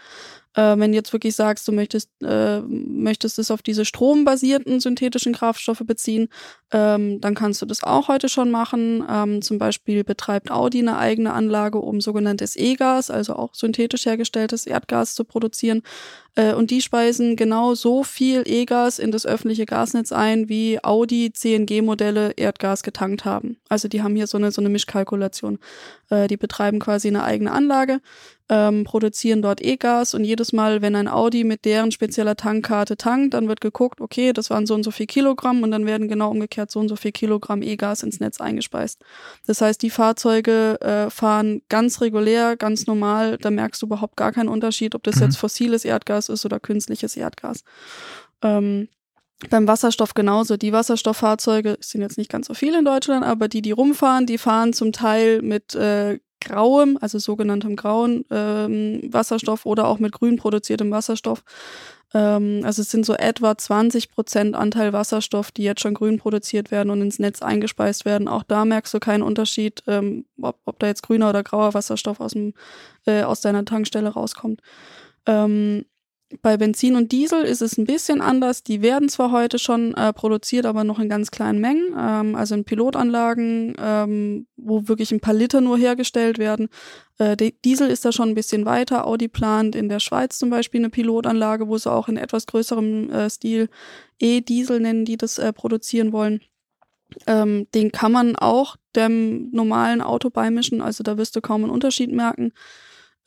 Äh, 0.54 0.78
wenn 0.78 0.92
du 0.92 0.96
jetzt 0.96 1.12
wirklich 1.12 1.37
sagst, 1.37 1.66
du 1.68 1.73
möchtest, 1.73 2.11
äh, 2.23 2.61
möchtest 2.61 3.38
es 3.38 3.50
auf 3.50 3.62
diese 3.62 3.84
strombasierten 3.84 4.80
synthetischen 4.80 5.34
Kraftstoffe 5.34 5.82
beziehen, 5.84 6.28
ähm, 6.73 7.20
dann 7.20 7.34
kannst 7.34 7.62
du 7.62 7.66
das 7.66 7.82
auch 7.82 8.08
heute 8.08 8.28
schon 8.28 8.50
machen. 8.50 9.04
Ähm, 9.08 9.42
zum 9.42 9.58
Beispiel 9.58 10.04
betreibt 10.04 10.50
Audi 10.50 10.80
eine 10.80 10.99
eigene 10.99 11.32
Anlage, 11.32 11.78
um 11.78 12.00
sogenanntes 12.00 12.56
E-Gas, 12.56 13.11
also 13.11 13.34
auch 13.37 13.54
synthetisch 13.54 14.06
hergestelltes 14.06 14.66
Erdgas 14.66 15.14
zu 15.14 15.25
produzieren. 15.25 15.82
Äh, 16.37 16.55
und 16.55 16.71
die 16.71 16.81
speisen 16.81 17.37
genau 17.37 17.75
so 17.75 18.03
viel 18.03 18.43
E-Gas 18.47 18.99
in 18.99 19.11
das 19.12 19.26
öffentliche 19.26 19.67
Gasnetz 19.67 20.12
ein, 20.12 20.49
wie 20.49 20.83
Audi 20.83 21.33
CNG-Modelle 21.33 22.33
Erdgas 22.37 22.83
getankt 22.83 23.25
haben. 23.25 23.59
Also 23.69 23.88
die 23.88 24.03
haben 24.03 24.17
hier 24.17 24.26
so 24.26 24.38
eine, 24.38 24.50
so 24.50 24.61
eine 24.61 24.69
Mischkalkulation. 24.69 25.59
Äh, 26.11 26.26
die 26.29 26.37
betreiben 26.37 26.81
quasi 26.81 27.09
eine 27.09 27.25
eigene 27.25 27.53
Anlage 27.53 28.00
ähm, 28.50 28.85
produzieren 28.85 29.41
dort 29.41 29.62
E-Gas 29.62 30.14
und 30.14 30.25
jedes 30.25 30.53
Mal, 30.53 30.83
wenn 30.83 30.97
ein 30.97 31.09
Audi 31.09 31.45
mit 31.45 31.64
deren 31.64 31.91
spezieller 31.93 32.37
Tankkarte 32.37 32.97
tankt, 32.97 33.33
dann 33.33 33.49
wird 33.49 33.62
geguckt, 33.62 34.03
okay, 34.03 34.33
das 34.35 34.50
waren 34.50 34.67
so 34.67 34.75
und 34.75 34.83
so 34.83 34.91
viel 34.91 35.07
Kilogramm 35.07 35.62
und 35.62 35.71
dann 35.71 35.87
werden 35.87 36.09
genau 36.09 36.31
umgekehrt 36.31 36.71
so 36.71 36.81
und 36.81 36.88
so 36.88 36.97
viel 36.97 37.12
Kilogramm 37.12 37.62
E-Gas 37.62 38.03
ins 38.03 38.21
Netz 38.21 38.41
eingespeist. 38.41 39.00
Das 39.47 39.62
heißt, 39.62 39.81
die 39.81 39.88
Fahrzeuge 39.88 40.79
äh, 40.83 41.11
fahren 41.11 41.62
ganz 41.71 42.03
regulär, 42.03 42.57
ganz 42.57 42.87
normal, 42.87 43.38
da 43.38 43.50
merkst 43.50 43.81
du 43.81 43.87
überhaupt 43.87 44.17
gar 44.17 44.33
keinen 44.33 44.49
Unterschied, 44.49 44.95
ob 44.95 45.03
das 45.05 45.17
mhm. 45.17 45.23
jetzt 45.23 45.37
fossiles 45.37 45.87
Erdgas 45.87 46.24
ist 46.28 46.45
oder 46.45 46.61
künstliches 46.61 47.16
Erdgas. 47.16 47.64
Ähm, 48.43 48.88
beim 49.50 49.66
Wasserstoff 49.66 50.14
genauso. 50.14 50.57
Die 50.57 50.73
Wasserstofffahrzeuge 50.73 51.76
sind 51.81 52.00
jetzt 52.02 52.19
nicht 52.19 52.31
ganz 52.31 52.47
so 52.47 52.54
viele 52.54 52.78
in 52.78 52.85
Deutschland, 52.85 53.25
aber 53.25 53.49
die, 53.49 53.62
die 53.62 53.73
rumfahren, 53.73 54.26
die 54.26 54.38
fahren 54.38 54.73
zum 54.73 54.93
Teil 54.93 55.43
mit 55.43 55.75
äh, 55.75 56.19
grauem, 56.40 56.99
also 57.00 57.19
sogenanntem 57.19 57.75
grauen 57.75 58.25
ähm, 58.31 59.00
Wasserstoff 59.11 59.66
oder 59.66 59.88
auch 59.88 59.99
mit 59.99 60.12
grün 60.12 60.37
produziertem 60.37 60.90
Wasserstoff. 60.90 61.43
Ähm, 62.12 62.61
also 62.64 62.83
es 62.83 62.90
sind 62.90 63.04
so 63.04 63.14
etwa 63.14 63.57
20 63.57 64.11
Prozent 64.11 64.54
Anteil 64.54 64.93
Wasserstoff, 64.93 65.50
die 65.50 65.64
jetzt 65.64 65.81
schon 65.81 65.95
grün 65.95 66.19
produziert 66.19 66.71
werden 66.71 66.90
und 66.90 67.02
ins 67.02 67.19
Netz 67.19 67.43
eingespeist 67.43 68.04
werden. 68.04 68.28
Auch 68.28 68.45
da 68.45 68.64
merkst 68.64 68.95
du 68.95 69.00
keinen 69.00 69.23
Unterschied, 69.23 69.83
ähm, 69.87 70.26
ob, 70.40 70.59
ob 70.64 70.78
da 70.78 70.87
jetzt 70.87 71.02
grüner 71.02 71.31
oder 71.31 71.43
grauer 71.43 71.75
Wasserstoff 71.75 72.21
aus, 72.21 72.33
dem, 72.33 72.54
äh, 73.07 73.23
aus 73.23 73.40
deiner 73.40 73.64
Tankstelle 73.64 74.11
rauskommt. 74.11 74.61
Ähm, 75.26 75.87
bei 76.43 76.57
Benzin 76.57 76.97
und 76.97 77.12
Diesel 77.12 77.43
ist 77.43 77.62
es 77.62 77.79
ein 77.79 77.85
bisschen 77.85 78.21
anders. 78.21 78.62
Die 78.62 78.83
werden 78.83 79.09
zwar 79.09 79.33
heute 79.33 79.59
schon 79.59 79.95
äh, 79.95 80.12
produziert, 80.12 80.67
aber 80.67 80.85
noch 80.85 80.99
in 80.99 81.09
ganz 81.09 81.31
kleinen 81.31 81.61
Mengen, 81.61 81.95
ähm, 81.99 82.35
also 82.35 82.55
in 82.55 82.64
Pilotanlagen, 82.64 83.75
ähm, 83.79 84.47
wo 84.57 84.88
wirklich 84.88 85.12
ein 85.12 85.21
paar 85.21 85.35
Liter 85.35 85.61
nur 85.61 85.79
hergestellt 85.79 86.38
werden. 86.38 86.69
Äh, 87.19 87.37
Diesel 87.64 87.88
ist 87.88 88.05
da 88.05 88.12
schon 88.12 88.31
ein 88.31 88.35
bisschen 88.35 88.64
weiter. 88.64 89.07
Audi 89.07 89.29
plant 89.29 89.75
in 89.76 89.88
der 89.88 90.00
Schweiz 90.00 90.38
zum 90.38 90.50
Beispiel 90.50 90.81
eine 90.81 90.91
Pilotanlage, 90.91 91.69
wo 91.69 91.79
sie 91.79 91.91
auch 91.91 92.09
in 92.09 92.17
etwas 92.17 92.47
größerem 92.47 93.11
äh, 93.11 93.31
Stil 93.31 93.69
E-Diesel 94.19 94.81
nennen, 94.81 95.05
die 95.05 95.17
das 95.17 95.38
äh, 95.38 95.53
produzieren 95.53 96.12
wollen. 96.12 96.41
Ähm, 97.26 97.67
den 97.75 97.93
kann 97.93 98.12
man 98.12 98.37
auch 98.37 98.76
dem 98.97 99.50
normalen 99.50 100.00
Auto 100.00 100.31
beimischen, 100.31 100.81
also 100.81 101.05
da 101.05 101.17
wirst 101.19 101.37
du 101.37 101.41
kaum 101.41 101.62
einen 101.62 101.73
Unterschied 101.73 102.12
merken. 102.12 102.53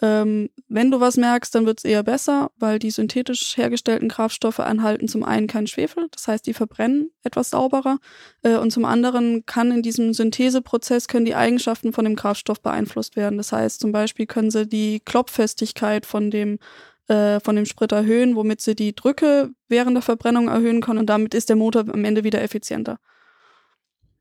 Ähm, 0.01 0.50
wenn 0.68 0.92
du 0.92 1.00
was 1.00 1.18
merkst, 1.18 1.56
dann 1.56 1.66
wird 1.66 1.80
es 1.80 1.84
eher 1.84 2.04
besser, 2.04 2.51
weil 2.58 2.77
die 2.77 2.92
synthetisch 2.92 3.58
hergestellten 3.58 4.10
Kraftstoffe 4.10 4.60
enthalten 4.60 5.08
zum 5.08 5.24
einen 5.24 5.48
keinen 5.48 5.66
Schwefel, 5.66 6.08
das 6.12 6.27
heißt, 6.27 6.46
die 6.46 6.54
verbrennen 6.54 7.10
etwas 7.24 7.50
sauberer 7.50 7.98
äh, 8.44 8.58
und 8.58 8.72
zum 8.72 8.86
anderen 8.86 9.46
kann 9.48 9.72
in 9.72 9.82
diesem 9.82 10.13
Syntheseprozess 10.13 11.08
können 11.08 11.25
die 11.25 11.36
Eigenschaften 11.36 11.94
von 11.94 12.06
dem 12.06 12.16
Kraftstoff 12.16 12.62
beeinflusst 12.62 13.16
werden. 13.16 13.38
Das 13.38 13.51
heißt, 13.51 13.80
zum 13.80 13.92
Beispiel 13.92 14.27
können 14.27 14.51
sie 14.51 14.68
die 14.68 15.00
Klopffestigkeit 15.00 16.06
von 16.06 16.30
dem 16.30 16.60
äh, 17.08 17.39
von 17.39 17.56
dem 17.56 17.66
Sprit 17.66 17.92
erhöhen, 17.92 18.36
womit 18.36 18.62
sie 18.62 18.75
die 18.75 18.94
Drücke 18.94 19.51
während 19.68 19.96
der 19.96 20.01
Verbrennung 20.04 20.48
erhöhen 20.48 20.82
können 20.82 21.00
und 21.00 21.08
damit 21.08 21.34
ist 21.34 21.50
der 21.50 21.56
Motor 21.56 21.86
am 21.92 22.06
Ende 22.06 22.24
wieder 22.24 22.42
effizienter. 22.42 23.00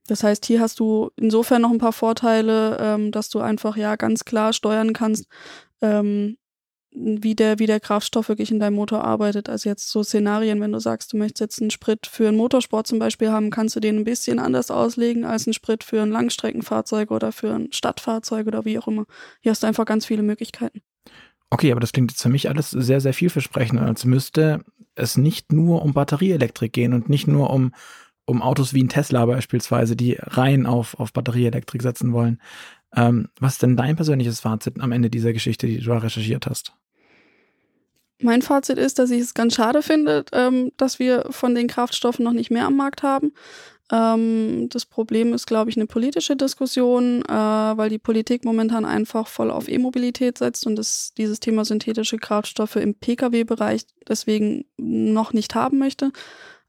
Das 0.07 0.23
heißt, 0.23 0.47
hier 0.47 0.61
hast 0.61 0.79
du 0.79 1.11
insofern 1.17 1.63
noch 1.63 1.71
ein 1.71 1.79
paar 1.79 1.93
Vorteile, 1.93 2.79
ähm, 2.81 3.11
dass 3.11 3.29
du 3.29 3.41
einfach 3.41 3.77
ja 3.77 3.97
ganz 3.97 4.25
klar 4.25 4.53
steuern 4.53 4.93
kannst, 4.93 5.27
ähm, 5.81 6.37
wie 6.99 7.35
der, 7.35 7.59
wie 7.59 7.67
der 7.67 7.81
Kraftstoff 7.81 8.29
wirklich 8.29 8.51
in 8.51 8.59
deinem 8.59 8.75
Motor 8.75 9.05
arbeitet. 9.05 9.51
Also 9.51 9.69
jetzt 9.69 9.91
so 9.91 10.03
Szenarien, 10.03 10.61
wenn 10.61 10.73
du 10.73 10.79
sagst, 10.79 11.13
du 11.13 11.19
möchtest 11.19 11.41
jetzt 11.41 11.61
einen 11.61 11.71
Sprit 11.71 12.07
für 12.07 12.29
einen 12.29 12.39
Motorsport 12.39 12.87
zum 12.87 12.99
Beispiel 12.99 13.31
haben, 13.31 13.51
kannst 13.51 13.77
du 13.77 13.81
den 13.81 13.99
ein 13.99 14.05
bisschen 14.05 14.39
anders 14.39 14.71
auslegen 14.71 15.25
als 15.25 15.47
einen 15.47 15.55
Sprit 15.55 15.85
für 15.85 16.01
ein 16.01 16.11
Langstreckenfahrzeug 16.11 17.11
oder 17.11 17.33
für 17.33 17.53
ein 17.53 17.73
Stadtfahrzeug 17.73 18.47
oder 18.47 18.65
wie 18.65 18.79
auch 18.79 18.89
immer. 18.89 19.05
Hier 19.41 19.51
hast 19.51 19.63
du 19.63 19.67
einfach 19.67 19.85
ganz 19.85 20.07
viele 20.07 20.23
Möglichkeiten. 20.23 20.81
Okay, 21.51 21.71
aber 21.71 21.81
das 21.81 21.93
klingt 21.93 22.11
jetzt 22.13 22.23
für 22.23 22.29
mich 22.29 22.49
alles 22.49 22.71
sehr, 22.71 23.01
sehr 23.01 23.15
vielversprechend, 23.15 23.79
als 23.79 24.05
müsste 24.05 24.65
es 24.95 25.17
nicht 25.17 25.53
nur 25.53 25.83
um 25.83 25.93
Batterieelektrik 25.93 26.73
gehen 26.73 26.95
und 26.95 27.09
nicht 27.09 27.29
nur 27.29 27.51
um, 27.51 27.73
um 28.25 28.43
Autos 28.43 28.73
wie 28.75 28.83
ein 28.83 28.89
Tesla 28.89 29.27
beispielsweise, 29.27 29.97
die 29.97 30.17
rein 30.19 30.67
auf, 30.67 30.99
auf 30.99 31.13
Batterieelektrik 31.13 31.83
setzen 31.83 32.13
wollen. 32.13 32.41
Ähm, 32.97 33.29
was 33.39 33.55
ist 33.55 33.63
denn 33.63 33.77
dein 33.77 33.95
persönliches 33.95 34.41
Fazit 34.41 34.81
am 34.81 34.93
Ende 34.93 35.11
dieser 35.11 35.33
Geschichte, 35.33 35.67
die 35.67 35.79
du 35.79 35.91
da 35.91 35.99
recherchiert 35.99 36.47
hast? 36.47 36.73
Mein 38.19 38.41
Fazit 38.41 38.79
ist, 38.79 38.99
dass 38.99 39.11
ich 39.11 39.21
es 39.21 39.35
ganz 39.35 39.55
schade 39.55 39.83
finde, 39.83 40.25
ähm, 40.33 40.73
dass 40.79 40.99
wir 40.99 41.27
von 41.31 41.55
den 41.55 41.69
Kraftstoffen 41.69 42.25
noch 42.25 42.33
nicht 42.33 42.51
mehr 42.51 42.67
am 42.67 42.77
Markt 42.77 43.03
haben. 43.03 43.33
Ähm, 43.93 44.69
das 44.71 44.87
Problem 44.87 45.35
ist, 45.35 45.47
glaube 45.47 45.71
ich, 45.71 45.77
eine 45.77 45.87
politische 45.87 46.35
Diskussion, 46.35 47.23
äh, 47.23 47.29
weil 47.29 47.91
die 47.91 47.99
Politik 47.99 48.45
momentan 48.45 48.87
einfach 48.87 49.29
voll 49.29 49.51
auf 49.51 49.69
E-Mobilität 49.69 50.39
setzt 50.39 50.67
und 50.67 50.77
das, 50.77 51.13
dieses 51.17 51.41
Thema 51.41 51.67
synthetische 51.67 52.17
Kraftstoffe 52.17 52.77
im 52.77 52.95
Pkw-Bereich 52.95 53.87
deswegen 54.09 54.65
noch 54.79 55.35
nicht 55.35 55.55
haben 55.55 55.79
möchte. 55.79 56.11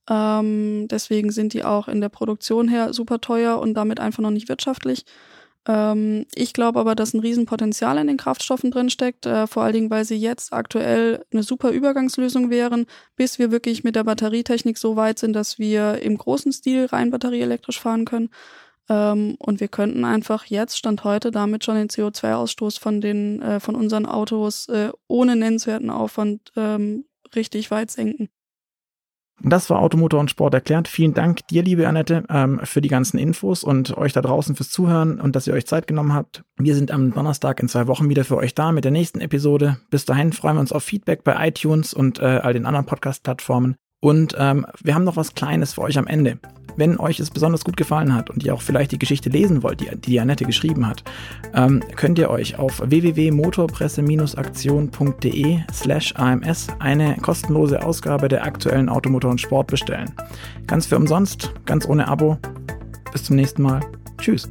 Ähm, 0.09 0.87
deswegen 0.89 1.31
sind 1.31 1.53
die 1.53 1.63
auch 1.63 1.87
in 1.87 2.01
der 2.01 2.09
Produktion 2.09 2.67
her 2.67 2.93
super 2.93 3.19
teuer 3.19 3.59
und 3.59 3.73
damit 3.73 3.99
einfach 3.99 4.21
noch 4.21 4.31
nicht 4.31 4.49
wirtschaftlich. 4.49 5.05
Ähm, 5.67 6.25
ich 6.33 6.53
glaube 6.53 6.79
aber, 6.79 6.95
dass 6.95 7.13
ein 7.13 7.19
Riesenpotenzial 7.19 7.97
in 7.97 8.07
den 8.07 8.17
Kraftstoffen 8.17 8.71
drinsteckt, 8.71 9.25
äh, 9.25 9.47
vor 9.47 9.63
allen 9.63 9.73
Dingen, 9.73 9.89
weil 9.89 10.05
sie 10.05 10.15
jetzt 10.15 10.53
aktuell 10.53 11.25
eine 11.31 11.43
super 11.43 11.71
Übergangslösung 11.71 12.49
wären, 12.49 12.85
bis 13.17 13.37
wir 13.37 13.51
wirklich 13.51 13.83
mit 13.83 13.95
der 13.95 14.05
Batterietechnik 14.05 14.77
so 14.77 14.95
weit 14.95 15.19
sind, 15.19 15.33
dass 15.33 15.59
wir 15.59 16.01
im 16.01 16.17
großen 16.17 16.53
Stil 16.53 16.85
rein 16.85 17.11
batterieelektrisch 17.11 17.79
fahren 17.79 18.05
können. 18.05 18.29
Ähm, 18.89 19.35
und 19.39 19.59
wir 19.59 19.67
könnten 19.67 20.05
einfach 20.05 20.45
jetzt, 20.45 20.77
Stand 20.77 21.03
heute, 21.03 21.31
damit 21.31 21.65
schon 21.65 21.75
den 21.75 21.89
CO2-Ausstoß 21.89 22.79
von 22.79 23.01
den, 23.01 23.41
äh, 23.41 23.59
von 23.59 23.75
unseren 23.75 24.05
Autos 24.05 24.69
äh, 24.69 24.91
ohne 25.07 25.35
nennenswerten 25.35 25.89
Aufwand 25.89 26.53
ähm, 26.55 27.05
richtig 27.35 27.71
weit 27.71 27.91
senken. 27.91 28.29
Das 29.41 29.69
war 29.69 29.79
Automotor 29.79 30.19
und 30.19 30.31
Sport 30.31 30.55
erklärt. 30.55 30.87
Vielen 30.87 31.13
Dank 31.13 31.47
dir, 31.47 31.61
liebe 31.61 31.87
Annette, 31.87 32.23
ähm, 32.29 32.59
für 32.63 32.81
die 32.81 32.89
ganzen 32.89 33.17
Infos 33.19 33.63
und 33.63 33.95
euch 33.95 34.13
da 34.13 34.21
draußen 34.21 34.55
fürs 34.55 34.71
Zuhören 34.71 35.21
und 35.21 35.35
dass 35.35 35.45
ihr 35.45 35.53
euch 35.53 35.67
Zeit 35.67 35.85
genommen 35.85 36.13
habt. 36.13 36.43
Wir 36.57 36.75
sind 36.75 36.91
am 36.91 37.13
Donnerstag 37.13 37.59
in 37.59 37.69
zwei 37.69 37.87
Wochen 37.87 38.09
wieder 38.09 38.25
für 38.25 38.37
euch 38.37 38.55
da 38.55 38.71
mit 38.71 38.83
der 38.83 38.91
nächsten 38.91 39.21
Episode. 39.21 39.77
Bis 39.91 40.05
dahin 40.05 40.33
freuen 40.33 40.55
wir 40.55 40.61
uns 40.61 40.71
auf 40.71 40.83
Feedback 40.83 41.23
bei 41.23 41.47
iTunes 41.47 41.93
und 41.93 42.19
äh, 42.19 42.39
all 42.41 42.53
den 42.53 42.65
anderen 42.65 42.87
Podcast-Plattformen. 42.87 43.75
Und 43.99 44.35
ähm, 44.37 44.65
wir 44.83 44.95
haben 44.95 45.03
noch 45.03 45.17
was 45.17 45.35
Kleines 45.35 45.73
für 45.73 45.81
euch 45.81 45.97
am 45.97 46.07
Ende. 46.07 46.39
Wenn 46.77 46.97
euch 46.99 47.19
es 47.19 47.29
besonders 47.29 47.65
gut 47.65 47.75
gefallen 47.75 48.15
hat 48.15 48.29
und 48.29 48.43
ihr 48.43 48.53
auch 48.53 48.61
vielleicht 48.61 48.91
die 48.91 48.99
Geschichte 48.99 49.29
lesen 49.29 49.63
wollt, 49.63 49.81
die 49.81 49.89
die 49.95 50.19
Annette 50.19 50.45
geschrieben 50.45 50.87
hat, 50.87 51.03
ähm, 51.53 51.83
könnt 51.95 52.19
ihr 52.19 52.29
euch 52.29 52.57
auf 52.57 52.81
www.motorpresse-aktion.de 52.85 55.59
slash 55.73 56.13
ams 56.15 56.67
eine 56.79 57.17
kostenlose 57.17 57.83
Ausgabe 57.83 58.29
der 58.29 58.45
aktuellen 58.45 58.89
Automotor 58.89 59.31
und 59.31 59.41
Sport 59.41 59.65
bestellen. 59.67 60.13
Ganz 60.67 60.85
für 60.85 60.95
umsonst, 60.95 61.51
ganz 61.65 61.87
ohne 61.87 62.07
Abo. 62.07 62.37
Bis 63.11 63.23
zum 63.23 63.35
nächsten 63.35 63.63
Mal. 63.63 63.81
Tschüss. 64.19 64.47